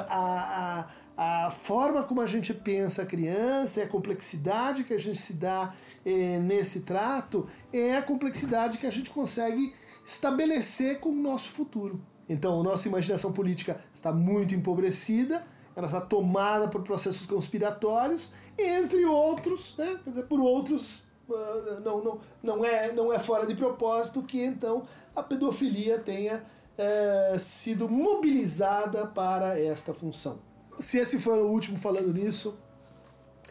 a, 0.08 0.80
a, 0.80 0.88
a, 1.16 1.52
forma 1.52 2.04
como 2.04 2.22
a 2.22 2.26
gente 2.26 2.54
pensa 2.54 3.04
a 3.04 3.06
criança, 3.06 3.84
a 3.84 3.88
complexidade 3.88 4.84
que 4.84 4.94
a 4.94 5.00
gente 5.00 5.20
se 5.20 5.34
dá 5.34 5.74
eh, 6.06 6.40
nesse 6.40 6.82
trato, 6.82 7.48
é 7.72 7.98
a 7.98 8.02
complexidade 8.02 8.78
que 8.78 8.88
a 8.88 8.92
gente 8.92 9.10
consegue 9.10 9.74
estabelecer 10.04 11.00
com 11.00 11.10
o 11.10 11.16
nosso 11.16 11.50
futuro. 11.50 12.02
Então, 12.28 12.62
a 12.62 12.64
nossa 12.64 12.88
imaginação 12.88 13.34
política 13.34 13.82
está 13.94 14.12
muito 14.12 14.56
empobrecida, 14.56 15.46
ela 15.76 15.88
está 15.88 16.02
tomada 16.02 16.68
por 16.68 16.82
processos 16.82 17.26
conspiratórios, 17.26 18.32
entre 18.58 19.06
outros, 19.06 19.76
né, 19.78 20.00
quer 20.04 20.10
dizer, 20.10 20.24
por 20.24 20.40
outros, 20.40 21.08
uh, 21.30 21.80
não, 21.84 22.04
não, 22.04 22.20
não, 22.42 22.66
é, 22.66 22.92
não 22.94 23.12
é 23.12 23.20
fora 23.20 23.46
de 23.46 23.56
propósito 23.56 24.22
que 24.24 24.42
então 24.44 24.84
a 25.16 25.24
pedofilia 25.24 26.00
tenha 26.00 26.44
é, 26.78 27.38
sido 27.38 27.90
mobilizada 27.90 29.06
para 29.08 29.60
esta 29.60 29.94
função. 29.94 30.40
Se 30.80 30.98
esse 30.98 31.20
for 31.20 31.38
o 31.38 31.48
último 31.48 31.78
falando 31.78 32.14
nisso, 32.14 32.58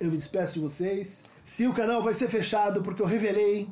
eu 0.01 0.11
me 0.11 0.17
despeço 0.17 0.55
de 0.55 0.61
vocês. 0.61 1.25
Se 1.43 1.67
o 1.67 1.75
canal 1.75 2.03
vai 2.03 2.15
ser 2.15 2.29
fechado 2.29 2.83
porque 2.83 3.03
eu 3.03 3.07
revelei 3.07 3.69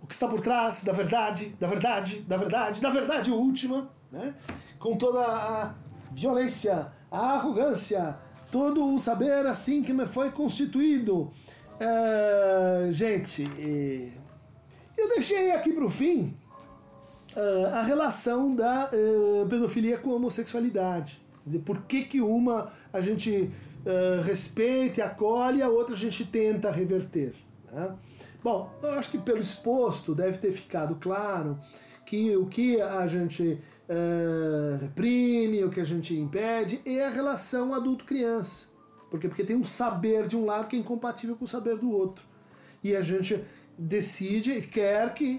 o 0.00 0.06
que 0.06 0.14
está 0.14 0.28
por 0.28 0.40
trás 0.40 0.84
da 0.84 0.92
verdade, 0.92 1.56
da 1.60 1.66
verdade, 1.66 2.20
da 2.20 2.36
verdade, 2.36 2.80
da 2.80 2.90
verdade 2.90 3.30
última, 3.30 3.90
né? 4.10 4.34
com 4.78 4.96
toda 4.96 5.20
a 5.20 5.74
violência, 6.12 6.92
a 7.10 7.34
arrogância, 7.34 8.18
todo 8.50 8.94
o 8.94 8.98
saber 8.98 9.46
assim 9.46 9.82
que 9.82 9.92
me 9.92 10.06
foi 10.06 10.30
constituído. 10.30 11.30
É, 11.78 12.88
gente, 12.92 13.48
eu 14.96 15.08
deixei 15.08 15.52
aqui 15.52 15.72
para 15.72 15.84
o 15.84 15.90
fim 15.90 16.36
uh, 17.36 17.66
a 17.74 17.82
relação 17.82 18.54
da 18.54 18.90
uh, 18.92 19.46
pedofilia 19.48 19.98
com 19.98 20.10
a 20.10 20.14
homossexualidade. 20.14 21.21
Dizer, 21.44 21.60
por 21.60 21.82
que, 21.82 22.04
que 22.04 22.20
uma 22.20 22.72
a 22.92 23.00
gente 23.00 23.50
uh, 23.84 24.22
respeita 24.22 25.00
e 25.00 25.02
acolhe 25.02 25.58
e 25.58 25.62
a 25.62 25.68
outra 25.68 25.94
a 25.94 25.98
gente 25.98 26.24
tenta 26.24 26.70
reverter? 26.70 27.34
Né? 27.72 27.94
Bom, 28.42 28.72
eu 28.82 28.90
acho 28.92 29.10
que 29.10 29.18
pelo 29.18 29.40
exposto 29.40 30.14
deve 30.14 30.38
ter 30.38 30.52
ficado 30.52 30.96
claro 30.96 31.58
que 32.04 32.36
o 32.36 32.46
que 32.46 32.80
a 32.80 33.06
gente 33.06 33.60
reprime, 34.80 35.64
o 35.64 35.70
que 35.70 35.80
a 35.80 35.84
gente 35.84 36.16
impede 36.16 36.80
é 36.84 37.04
a 37.04 37.10
relação 37.10 37.74
adulto-criança. 37.74 38.70
Por 39.10 39.20
quê? 39.20 39.28
Porque 39.28 39.44
tem 39.44 39.56
um 39.56 39.64
saber 39.64 40.26
de 40.26 40.36
um 40.36 40.44
lado 40.44 40.68
que 40.68 40.76
é 40.76 40.78
incompatível 40.78 41.36
com 41.36 41.44
o 41.44 41.48
saber 41.48 41.76
do 41.76 41.90
outro. 41.90 42.24
E 42.82 42.96
a 42.96 43.02
gente 43.02 43.44
decide 43.76 44.62
quer 44.62 45.12
que 45.14 45.38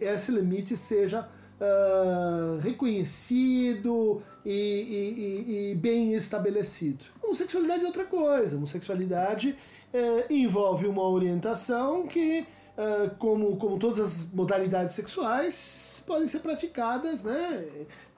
esse 0.00 0.32
limite 0.32 0.76
seja 0.76 1.28
uh, 1.62 2.58
reconhecido 2.58 4.20
e, 4.44 4.50
e, 4.50 5.70
e, 5.70 5.74
bem 5.76 6.14
estabelecido. 6.14 7.04
Homossexualidade 7.22 7.84
é 7.84 7.86
outra 7.86 8.04
coisa. 8.04 8.56
Homossexualidade 8.56 9.56
uh, 9.94 10.32
envolve 10.32 10.86
uma 10.86 11.08
orientação 11.08 12.06
que, 12.06 12.40
uh, 12.76 13.14
como, 13.16 13.56
como 13.56 13.78
todas 13.78 14.00
as 14.00 14.30
modalidades 14.32 14.94
sexuais, 14.94 16.02
podem 16.06 16.26
ser 16.26 16.40
praticadas 16.40 17.22
né, 17.22 17.64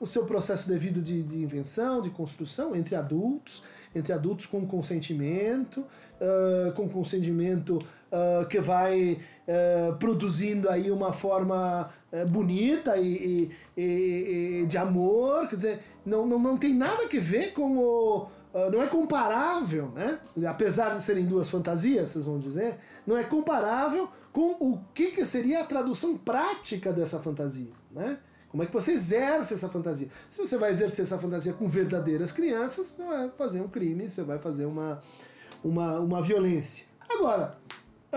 o 0.01 0.07
seu 0.07 0.25
processo 0.25 0.67
devido 0.69 1.03
de, 1.03 1.23
de 1.23 1.43
invenção, 1.43 2.01
de 2.01 2.11
construção 2.11 2.75
entre 2.75 2.97
adultos, 2.97 3.63
entre 3.95 4.13
adultos 4.13 4.47
com 4.47 4.67
consentimento, 4.67 5.81
uh, 5.81 6.73
com 6.75 6.89
consentimento 6.89 7.79
que 8.49 8.61
vai 8.61 9.19
uh, 9.49 9.97
produzindo 9.97 10.69
aí 10.69 10.91
uma 10.91 11.13
forma 11.13 11.91
bonita 12.29 12.97
e, 12.97 13.51
e, 13.77 14.63
e, 14.63 14.67
de 14.67 14.79
amor, 14.79 15.49
quer 15.49 15.57
dizer, 15.57 15.81
não, 16.07 16.25
não, 16.27 16.39
não 16.39 16.57
tem 16.57 16.73
nada 16.73 17.09
que 17.09 17.19
ver 17.19 17.53
com 17.53 17.77
o. 17.77 18.29
não 18.71 18.81
é 18.81 18.87
comparável, 18.87 19.89
né? 19.89 20.21
Apesar 20.49 20.95
de 20.95 21.03
serem 21.03 21.27
duas 21.27 21.51
fantasias, 21.51 22.11
vocês 22.11 22.25
vão 22.25 22.39
dizer, 22.39 22.77
não 23.05 23.17
é 23.17 23.25
comparável 23.25 24.09
com 24.33 24.57
o 24.61 24.81
que, 24.95 25.11
que 25.11 25.25
seria 25.25 25.63
a 25.63 25.65
tradução 25.65 26.17
prática 26.17 26.93
dessa 26.93 27.19
fantasia, 27.19 27.73
né? 27.91 28.19
Como 28.55 28.63
é 28.63 28.67
que 28.67 28.73
você 28.73 28.93
exerce 28.93 29.53
essa 29.53 29.69
fantasia? 29.69 30.09
Se 30.29 30.39
você 30.39 30.57
vai 30.57 30.71
exercer 30.71 31.05
essa 31.05 31.19
fantasia 31.19 31.53
com 31.53 31.69
verdadeiras 31.69 32.31
crianças, 32.31 32.87
você 32.87 33.05
vai 33.05 33.29
fazer 33.31 33.61
um 33.61 33.67
crime, 33.67 34.09
você 34.09 34.23
vai 34.23 34.39
fazer 34.39 34.65
uma, 34.65 35.03
uma, 35.65 35.99
uma 35.99 36.23
violência. 36.23 36.87
Agora, 37.09 37.59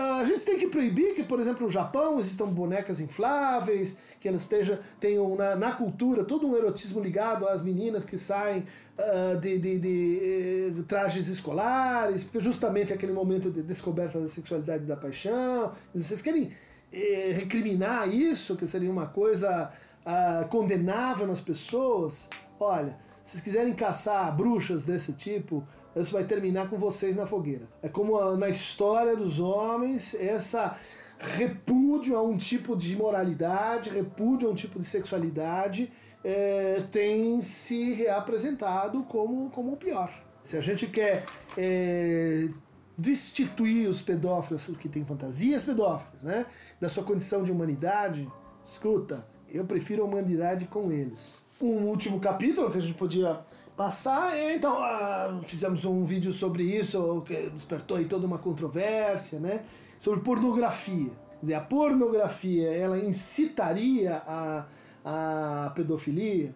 a 0.00 0.24
gente 0.24 0.44
tem 0.44 0.58
que 0.58 0.68
proibir 0.68 1.14
que, 1.14 1.24
por 1.24 1.40
exemplo, 1.40 1.64
no 1.64 1.70
Japão 1.70 2.18
existam 2.18 2.46
bonecas 2.46 3.00
infláveis, 3.00 3.98
que 4.20 4.28
elas 4.28 4.42
estejam, 4.42 4.78
tenham 4.98 5.36
na, 5.36 5.56
na 5.56 5.72
cultura 5.72 6.24
todo 6.24 6.46
um 6.46 6.56
erotismo 6.56 7.00
ligado 7.00 7.46
às 7.46 7.62
meninas 7.62 8.04
que 8.04 8.18
saem 8.18 8.66
uh, 8.98 9.40
de, 9.40 9.58
de, 9.58 9.78
de, 9.78 10.70
de, 10.72 10.82
trajes 10.84 11.28
escolares, 11.28 12.24
porque 12.24 12.40
justamente 12.40 12.92
é 12.92 12.96
aquele 12.96 13.12
momento 13.12 13.50
de 13.50 13.62
descoberta 13.62 14.20
da 14.20 14.28
sexualidade 14.28 14.84
e 14.84 14.86
da 14.86 14.96
paixão. 14.96 15.72
Vocês 15.94 16.20
querem 16.20 16.52
eh, 16.92 17.32
recriminar 17.34 18.08
isso, 18.08 18.56
que 18.56 18.66
seria 18.66 18.90
uma 18.90 19.06
coisa 19.06 19.70
uh, 20.04 20.48
condenável 20.48 21.26
nas 21.26 21.40
pessoas, 21.40 22.28
olha, 22.58 22.96
se 23.22 23.32
vocês 23.32 23.44
quiserem 23.44 23.74
caçar 23.74 24.34
bruxas 24.34 24.84
desse 24.84 25.12
tipo, 25.12 25.62
isso 26.00 26.12
vai 26.12 26.24
terminar 26.24 26.68
com 26.68 26.76
vocês 26.76 27.16
na 27.16 27.26
fogueira. 27.26 27.68
É 27.82 27.88
como 27.88 28.20
na 28.36 28.48
história 28.48 29.16
dos 29.16 29.38
homens, 29.38 30.14
essa 30.14 30.78
repúdio 31.18 32.16
a 32.16 32.22
um 32.22 32.36
tipo 32.36 32.76
de 32.76 32.96
moralidade, 32.96 33.90
repúdio 33.90 34.48
a 34.48 34.52
um 34.52 34.54
tipo 34.54 34.78
de 34.78 34.84
sexualidade, 34.84 35.92
é, 36.22 36.82
tem 36.90 37.42
se 37.42 37.92
reapresentado 37.92 39.02
como, 39.04 39.50
como 39.50 39.72
o 39.72 39.76
pior. 39.76 40.12
Se 40.42 40.56
a 40.56 40.60
gente 40.60 40.86
quer 40.86 41.24
é, 41.56 42.48
destituir 42.96 43.88
os 43.88 44.02
pedófilos 44.02 44.66
que 44.78 44.88
têm 44.88 45.04
fantasias 45.04 45.64
pedófilas, 45.64 46.22
né, 46.22 46.46
da 46.80 46.88
sua 46.88 47.04
condição 47.04 47.42
de 47.42 47.52
humanidade, 47.52 48.28
escuta, 48.64 49.26
eu 49.48 49.64
prefiro 49.64 50.02
a 50.02 50.06
humanidade 50.06 50.66
com 50.66 50.90
eles. 50.92 51.44
Um 51.60 51.86
último 51.86 52.20
capítulo 52.20 52.70
que 52.70 52.78
a 52.78 52.80
gente 52.80 52.94
podia 52.94 53.40
passar 53.78 54.36
é, 54.36 54.56
então, 54.56 54.72
uh, 54.72 55.40
fizemos 55.46 55.84
um 55.84 56.04
vídeo 56.04 56.32
sobre 56.32 56.64
isso, 56.64 57.22
que 57.24 57.48
despertou 57.50 57.96
aí 57.96 58.06
toda 58.06 58.26
uma 58.26 58.36
controvérsia, 58.36 59.38
né? 59.38 59.62
Sobre 60.00 60.18
pornografia. 60.18 61.10
Quer 61.38 61.40
dizer, 61.42 61.54
a 61.54 61.60
pornografia, 61.60 62.68
ela 62.72 62.98
incitaria 62.98 64.20
a, 64.26 64.66
a 65.04 65.70
pedofilia? 65.76 66.52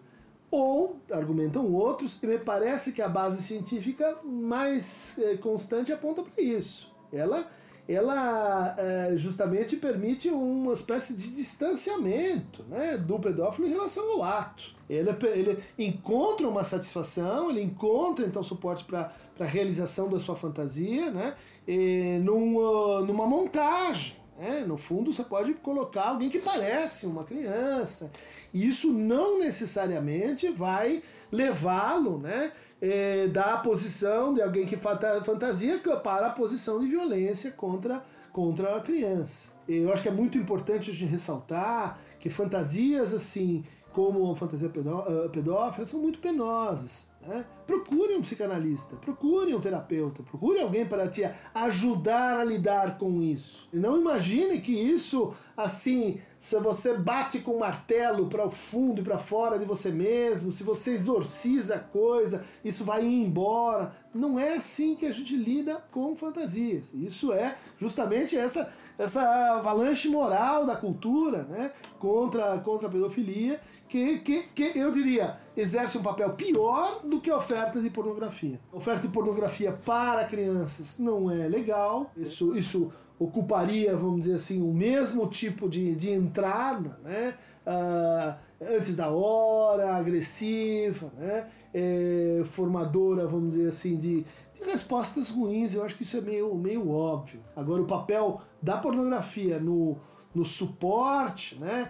Ou, 0.51 0.97
argumentam 1.09 1.73
outros, 1.73 2.21
e 2.21 2.27
me 2.27 2.37
parece 2.37 2.91
que 2.91 3.01
a 3.01 3.07
base 3.07 3.41
científica 3.41 4.17
mais 4.23 5.17
eh, 5.17 5.37
constante 5.37 5.93
aponta 5.93 6.21
para 6.21 6.43
isso. 6.43 6.93
Ela 7.11 7.47
ela 7.87 8.75
é, 8.77 9.13
justamente 9.17 9.75
permite 9.75 10.29
uma 10.29 10.71
espécie 10.71 11.15
de 11.15 11.35
distanciamento 11.35 12.63
né, 12.69 12.97
do 12.97 13.19
pedófilo 13.19 13.67
em 13.67 13.71
relação 13.71 14.09
ao 14.11 14.23
ato. 14.23 14.73
Ele, 14.89 15.09
ele 15.33 15.63
encontra 15.77 16.47
uma 16.47 16.63
satisfação, 16.63 17.49
ele 17.49 17.61
encontra 17.61 18.25
então 18.25 18.41
suporte 18.41 18.85
para 18.85 19.11
a 19.39 19.43
realização 19.45 20.09
da 20.09 20.19
sua 20.19 20.35
fantasia 20.35 21.11
né, 21.11 21.35
e 21.67 22.19
numa, 22.23 23.01
numa 23.01 23.27
montagem. 23.27 24.15
Né? 24.37 24.63
No 24.65 24.77
fundo, 24.77 25.11
você 25.11 25.23
pode 25.23 25.53
colocar 25.55 26.09
alguém 26.09 26.29
que 26.29 26.39
parece 26.39 27.05
uma 27.05 27.23
criança. 27.23 28.11
E 28.53 28.67
isso 28.67 28.91
não 28.93 29.39
necessariamente 29.39 30.49
vai 30.49 31.03
levá-lo 31.31 32.17
né, 32.19 32.51
é, 32.85 33.27
da 33.27 33.55
posição 33.55 34.33
de 34.33 34.41
alguém 34.41 34.65
que 34.65 34.75
fantasia 34.75 35.79
para 36.03 36.27
a 36.27 36.29
posição 36.31 36.81
de 36.81 36.87
violência 36.87 37.49
contra, 37.51 38.03
contra 38.29 38.75
a 38.75 38.81
criança. 38.81 39.53
Eu 39.69 39.93
acho 39.93 40.01
que 40.01 40.09
é 40.09 40.11
muito 40.11 40.37
importante 40.37 40.91
a 40.91 40.93
gente 40.93 41.09
ressaltar 41.09 41.97
que 42.19 42.29
fantasias 42.29 43.13
assim 43.13 43.63
como 43.93 44.29
a 44.29 44.35
fantasia 44.35 44.69
ah, 44.69 45.29
pedófila 45.29 45.87
são 45.87 46.01
muito 46.01 46.19
penosas. 46.19 47.07
Né? 47.27 47.45
Procure 47.65 48.15
um 48.15 48.21
psicanalista, 48.21 48.95
procure 48.97 49.55
um 49.55 49.61
terapeuta, 49.61 50.21
procure 50.23 50.59
alguém 50.59 50.85
para 50.85 51.07
te 51.07 51.27
ajudar 51.53 52.39
a 52.39 52.43
lidar 52.43 52.97
com 52.97 53.21
isso. 53.21 53.69
E 53.71 53.77
não 53.77 53.99
imagine 53.99 54.59
que 54.59 54.73
isso, 54.73 55.33
assim, 55.55 56.19
se 56.37 56.59
você 56.59 56.97
bate 56.97 57.39
com 57.39 57.55
um 57.55 57.59
martelo 57.59 58.27
para 58.27 58.45
o 58.45 58.51
fundo 58.51 59.01
e 59.01 59.03
para 59.03 59.17
fora 59.17 59.57
de 59.57 59.65
você 59.65 59.91
mesmo, 59.91 60.51
se 60.51 60.63
você 60.63 60.91
exorciza 60.91 61.75
a 61.75 61.79
coisa, 61.79 62.45
isso 62.63 62.83
vai 62.83 63.05
ir 63.05 63.23
embora. 63.23 63.95
Não 64.13 64.37
é 64.37 64.55
assim 64.55 64.95
que 64.95 65.05
a 65.05 65.11
gente 65.11 65.35
lida 65.35 65.83
com 65.91 66.15
fantasias. 66.15 66.93
Isso 66.93 67.31
é 67.31 67.57
justamente 67.79 68.37
essa 68.37 68.71
essa 68.97 69.55
avalanche 69.55 70.07
moral 70.07 70.65
da 70.65 70.75
cultura 70.75 71.43
né, 71.43 71.71
contra, 71.99 72.57
contra 72.59 72.87
a 72.87 72.91
pedofilia 72.91 73.59
que, 73.93 74.17
que, 74.17 74.43
que 74.55 74.79
eu 74.79 74.91
diria 74.91 75.37
exerce 75.55 75.99
um 75.99 76.01
papel 76.01 76.31
pior 76.31 77.01
do 77.03 77.21
que 77.21 77.29
a 77.29 77.37
oferta 77.37 77.79
de 77.79 77.91
pornografia. 77.91 78.59
A 78.73 78.77
oferta 78.77 79.01
de 79.01 79.13
pornografia 79.13 79.71
para 79.71 80.25
crianças 80.25 80.97
não 80.97 81.29
é 81.29 81.47
legal, 81.47 82.09
isso, 82.17 82.57
isso 82.57 82.91
ocuparia, 83.19 83.95
vamos 83.95 84.21
dizer 84.21 84.33
assim, 84.33 84.63
o 84.63 84.73
mesmo 84.73 85.27
tipo 85.27 85.69
de, 85.69 85.93
de 85.93 86.09
entrada, 86.09 86.99
né? 87.03 87.35
Uh, 87.67 88.35
antes 88.75 88.95
da 88.95 89.09
hora, 89.09 89.95
agressiva, 89.95 91.13
né? 91.15 91.47
É, 91.71 92.41
formadora, 92.45 93.27
vamos 93.27 93.53
dizer 93.53 93.69
assim, 93.69 93.95
de, 93.97 94.23
de, 94.23 94.65
respostas 94.65 95.29
ruins. 95.29 95.75
Eu 95.75 95.83
acho 95.83 95.95
que 95.95 96.01
isso 96.01 96.17
é 96.17 96.21
meio, 96.21 96.55
meio 96.55 96.89
óbvio. 96.89 97.41
Agora, 97.55 97.83
o 97.83 97.85
papel 97.85 98.41
da 98.59 98.77
pornografia 98.77 99.59
no, 99.59 99.97
no 100.33 100.43
suporte, 100.43 101.59
né? 101.59 101.89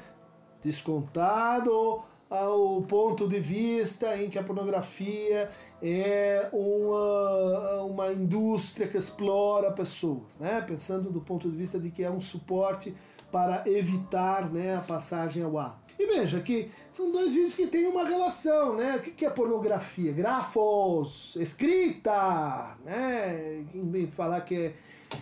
Descontado 0.64 2.02
ao 2.30 2.82
ponto 2.82 3.28
de 3.28 3.40
vista 3.40 4.18
em 4.18 4.30
que 4.30 4.40
a 4.40 4.44
pornografia 4.44 5.52
é 5.82 6.50
uma, 6.52 7.82
uma 7.84 8.14
indústria 8.14 8.88
que 8.88 8.98
explora 8.98 9.70
pessoas, 9.72 10.40
né? 10.40 10.64
pensando 10.66 11.12
do 11.12 11.22
ponto 11.22 11.50
de 11.50 11.56
vista 11.56 11.78
de 11.78 11.92
que 11.92 12.04
é 12.04 12.10
um 12.10 12.22
suporte 12.22 12.96
para 13.32 13.64
evitar 13.68 14.50
né, 14.50 14.76
a 14.78 14.82
passagem 14.82 15.44
ao 15.44 15.58
ato. 15.58 15.84
E 16.00 16.06
veja 16.06 16.40
que 16.40 16.72
são 16.90 17.12
dois 17.12 17.34
vídeos 17.34 17.56
que 17.56 17.68
têm 17.68 17.88
uma 17.88 18.08
relação, 18.08 18.76
né? 18.76 18.98
O 18.98 19.00
que 19.00 19.26
é 19.26 19.30
pornografia? 19.30 20.12
Grafos, 20.12 21.36
escrita, 21.36 22.78
né? 22.84 23.64
Quem 23.72 23.90
vem 23.90 24.08
falar 24.08 24.42
que 24.42 24.56
é 24.56 24.74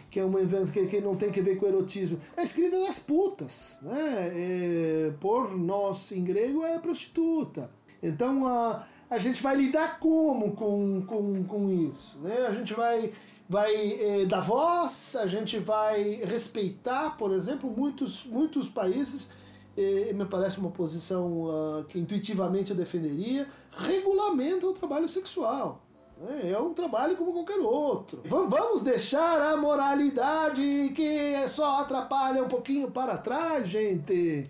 que 0.10 0.20
é 0.20 0.26
uma 0.26 0.42
invenção 0.42 0.74
que, 0.74 0.86
que 0.88 1.02
não 1.02 1.16
tem 1.16 1.32
que 1.32 1.42
ver 1.42 1.58
com 1.58 1.66
erotismo. 1.66 2.20
É 2.36 2.44
escrita 2.44 2.80
das 2.80 3.00
putas, 3.00 3.80
né? 3.82 4.32
É, 4.34 5.14
por 5.20 5.58
nós 5.58 6.12
em 6.12 6.24
grego 6.24 6.64
é 6.64 6.78
prostituta. 6.80 7.70
Então 8.02 8.48
a, 8.48 8.86
a 9.10 9.18
gente 9.18 9.42
vai 9.42 9.56
lidar 9.56 10.00
como 10.00 10.52
com, 10.52 11.04
com, 11.06 11.44
com 11.44 11.70
isso, 11.70 12.20
né? 12.20 12.46
A 12.48 12.54
gente 12.54 12.74
vai 12.74 13.12
vai 13.48 13.74
é, 13.74 14.26
dar 14.26 14.40
voz, 14.40 15.18
a 15.18 15.28
gente 15.28 15.60
vai 15.60 16.22
respeitar, 16.24 17.18
por 17.18 17.32
exemplo, 17.32 17.70
muitos 17.70 18.26
muitos 18.26 18.70
países 18.70 19.32
é, 19.78 20.14
me 20.14 20.26
parece 20.26 20.60
uma 20.60 20.72
posição 20.72 21.44
uh, 21.44 21.84
que 21.86 21.98
intuitivamente 21.98 22.72
eu 22.72 22.78
defenderia, 22.78 23.48
regulamenta 23.72 24.68
o 24.68 24.74
trabalho 24.74 25.08
sexual. 25.08 25.82
É, 26.30 26.52
é 26.52 26.60
um 26.60 26.74
trabalho 26.74 27.16
como 27.18 27.34
qualquer 27.34 27.60
outro. 27.60 28.22
Vamos 28.26 28.84
deixar 28.84 29.42
a 29.42 29.58
moralidade 29.58 30.92
que 30.96 31.48
só 31.48 31.82
atrapalha 31.82 32.44
um 32.44 32.48
pouquinho 32.48 32.92
para 32.92 33.18
trás, 33.18 33.68
gente. 33.68 34.50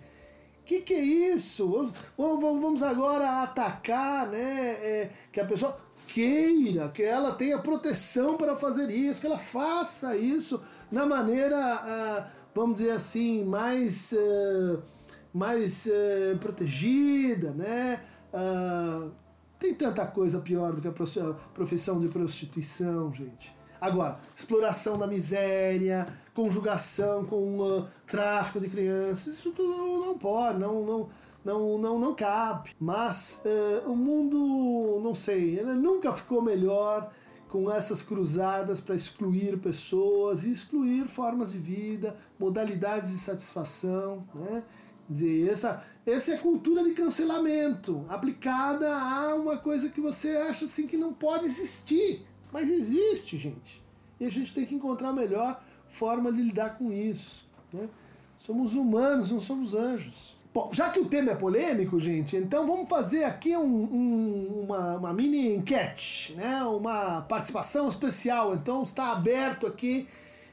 Que 0.64 0.80
que 0.80 0.94
é 0.94 1.00
isso? 1.00 1.92
Vamos 2.16 2.82
agora 2.82 3.42
atacar, 3.42 4.28
né? 4.28 4.70
É, 4.82 5.10
que 5.32 5.40
a 5.40 5.44
pessoa 5.44 5.76
queira, 6.06 6.88
que 6.88 7.02
ela 7.02 7.32
tenha 7.32 7.58
proteção 7.58 8.36
para 8.36 8.54
fazer 8.54 8.90
isso, 8.90 9.20
que 9.20 9.26
ela 9.26 9.38
faça 9.38 10.16
isso 10.16 10.62
na 10.90 11.06
maneira, 11.06 11.56
ah, 11.56 12.26
vamos 12.54 12.78
dizer 12.78 12.90
assim, 12.90 13.44
mais, 13.44 14.12
eh, 14.12 14.76
mais 15.32 15.86
eh, 15.86 16.36
protegida, 16.38 17.50
né? 17.52 18.02
Tem 19.62 19.72
tanta 19.72 20.04
coisa 20.04 20.40
pior 20.40 20.72
do 20.72 20.82
que 20.82 20.88
a 20.88 20.92
profissão 21.54 22.00
de 22.00 22.08
prostituição, 22.08 23.14
gente. 23.14 23.54
Agora, 23.80 24.18
exploração 24.34 24.98
da 24.98 25.06
miséria, 25.06 26.08
conjugação 26.34 27.24
com 27.24 27.60
uh, 27.60 27.86
tráfico 28.04 28.58
de 28.58 28.68
crianças, 28.68 29.34
isso 29.34 29.52
tudo 29.52 30.04
não 30.04 30.18
pode, 30.18 30.58
não, 30.58 30.84
não, 30.84 31.08
não, 31.44 31.78
não, 31.78 31.96
não 32.00 32.12
cabe. 32.12 32.70
Mas 32.80 33.44
uh, 33.46 33.88
o 33.88 33.94
mundo, 33.94 35.00
não 35.00 35.14
sei, 35.14 35.60
ele 35.60 35.74
nunca 35.74 36.10
ficou 36.10 36.42
melhor 36.42 37.12
com 37.48 37.70
essas 37.70 38.02
cruzadas 38.02 38.80
para 38.80 38.96
excluir 38.96 39.60
pessoas 39.60 40.42
e 40.42 40.50
excluir 40.50 41.06
formas 41.06 41.52
de 41.52 41.58
vida, 41.58 42.16
modalidades 42.36 43.10
de 43.10 43.18
satisfação, 43.18 44.26
né? 44.34 44.64
Dizer, 45.12 45.50
essa, 45.50 45.84
essa 46.04 46.34
é 46.34 46.36
cultura 46.36 46.82
de 46.82 46.92
cancelamento 46.92 48.04
aplicada 48.08 48.92
a 48.94 49.34
uma 49.34 49.56
coisa 49.56 49.88
que 49.88 50.00
você 50.00 50.36
acha 50.36 50.64
assim 50.64 50.86
que 50.86 50.96
não 50.96 51.12
pode 51.12 51.44
existir, 51.44 52.26
mas 52.52 52.68
existe, 52.68 53.38
gente. 53.38 53.82
E 54.18 54.26
a 54.26 54.30
gente 54.30 54.52
tem 54.52 54.66
que 54.66 54.74
encontrar 54.74 55.10
a 55.10 55.12
melhor 55.12 55.62
forma 55.88 56.32
de 56.32 56.42
lidar 56.42 56.76
com 56.78 56.92
isso. 56.92 57.46
Né? 57.72 57.88
Somos 58.38 58.74
humanos, 58.74 59.30
não 59.30 59.40
somos 59.40 59.74
anjos. 59.74 60.34
Bom, 60.52 60.70
já 60.72 60.90
que 60.90 61.00
o 61.00 61.06
tema 61.06 61.30
é 61.30 61.34
polêmico, 61.34 61.98
gente, 61.98 62.36
então 62.36 62.66
vamos 62.66 62.88
fazer 62.88 63.24
aqui 63.24 63.56
um, 63.56 63.62
um, 63.64 64.64
uma, 64.64 64.96
uma 64.96 65.12
mini 65.14 65.54
enquete, 65.54 66.34
né? 66.34 66.62
uma 66.64 67.22
participação 67.22 67.88
especial. 67.88 68.54
Então 68.54 68.82
está 68.82 69.12
aberto 69.12 69.66
aqui 69.66 70.06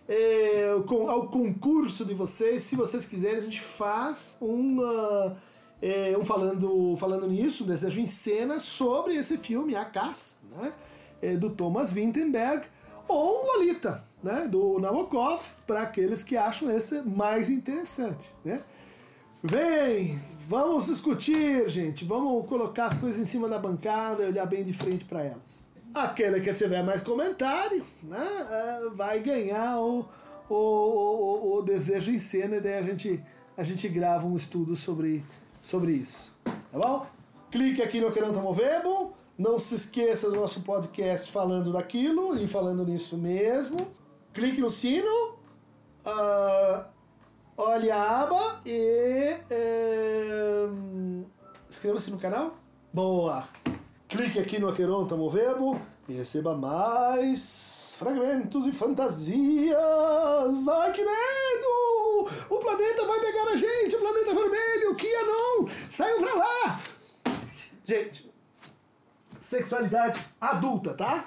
é, 0.10 0.72
ao 0.72 1.28
concurso 1.28 2.04
de 2.04 2.16
vocês. 2.16 2.64
Se 2.64 2.76
vocês 2.76 3.06
quiserem, 3.06 3.38
a 3.38 3.42
gente 3.42 3.62
faz 3.62 4.38
uma, 4.42 5.38
é, 5.80 6.18
um 6.18 6.26
falando, 6.26 6.96
falando 6.98 7.28
nisso, 7.28 7.64
Desejo 7.64 8.02
em 8.02 8.08
Cena, 8.08 8.60
sobre 8.60 9.16
esse 9.16 9.38
filme, 9.38 9.76
A 9.76 9.86
Caça, 9.86 10.38
né? 10.52 10.74
É, 11.22 11.36
do 11.36 11.52
Thomas 11.52 11.92
Vinterberg, 11.92 12.66
ou 13.08 13.46
Lolita, 13.46 14.04
né? 14.24 14.48
do 14.48 14.80
Nabokov, 14.80 15.42
para 15.68 15.82
aqueles 15.82 16.24
que 16.24 16.36
acham 16.36 16.72
esse 16.72 17.02
mais 17.02 17.50
interessante. 17.50 18.26
Né? 18.44 18.64
Vem, 19.44 20.20
vamos 20.48 20.88
discutir, 20.88 21.68
gente. 21.70 22.06
Vamos 22.06 22.48
colocar 22.48 22.86
as 22.86 22.94
coisas 22.94 23.20
em 23.20 23.26
cima 23.26 23.50
da 23.50 23.60
bancada 23.60 24.24
e 24.24 24.28
olhar 24.28 24.46
bem 24.46 24.64
de 24.64 24.72
frente 24.74 25.04
para 25.04 25.24
elas. 25.24 25.69
Aquele 25.94 26.40
que 26.40 26.54
tiver 26.54 26.84
mais 26.84 27.02
comentário 27.02 27.84
né, 28.04 28.28
é, 28.50 28.90
vai 28.94 29.20
ganhar 29.20 29.80
o, 29.80 30.08
o, 30.48 30.56
o, 30.56 31.58
o, 31.58 31.62
desejo 31.62 32.12
em 32.12 32.20
cena 32.20 32.58
e 32.58 32.62
daí 32.62 32.78
a 32.78 32.84
gente, 32.84 33.24
a 33.58 33.64
gente 33.64 33.88
grava 33.88 34.28
um 34.28 34.38
estudo 34.38 34.76
sobre, 34.76 35.24
sobre 35.62 35.94
isso. 35.94 36.38
Tá 36.44 36.78
bom? 36.78 37.08
Clique 37.50 37.82
aqui 37.82 38.00
no 38.00 38.12
Querendo 38.12 38.40
Movebo. 38.40 39.14
Não 39.38 39.58
se 39.58 39.76
esqueça 39.76 40.30
do 40.30 40.36
nosso 40.36 40.62
podcast 40.62 41.32
falando 41.32 41.72
daquilo 41.72 42.38
e 42.38 42.46
falando 42.46 42.86
nisso 42.86 43.18
mesmo. 43.18 43.88
Clique 44.34 44.62
no 44.62 44.70
sino. 44.70 45.40
Uh, 46.06 46.84
olhe 47.58 47.90
a 47.90 48.22
aba 48.22 48.60
e. 48.66 49.38
Uh, 49.50 51.26
Inscreva-se 51.70 52.12
no 52.12 52.20
canal. 52.20 52.56
Boa! 52.94 53.59
Clique 54.10 54.40
aqui 54.40 54.58
no 54.58 54.68
Aqueronta 54.68 55.16
Movebo 55.16 55.80
e 56.08 56.14
receba 56.14 56.58
mais 56.58 57.96
fragmentos 58.00 58.66
e 58.66 58.72
fantasias. 58.72 59.78
Ai, 60.68 60.92
que 60.92 61.06
medo! 61.06 62.28
O 62.50 62.58
planeta 62.58 63.06
vai 63.06 63.20
pegar 63.20 63.50
a 63.50 63.56
gente, 63.56 63.96
o 63.96 64.00
planeta 64.00 64.34
vermelho, 64.34 64.96
Kia 64.96 65.22
não! 65.22 65.68
Saiam 65.88 66.24
pra 66.24 66.34
lá! 66.34 66.80
Gente, 67.86 68.34
sexualidade 69.40 70.20
adulta, 70.42 70.96
tá? 70.96 71.26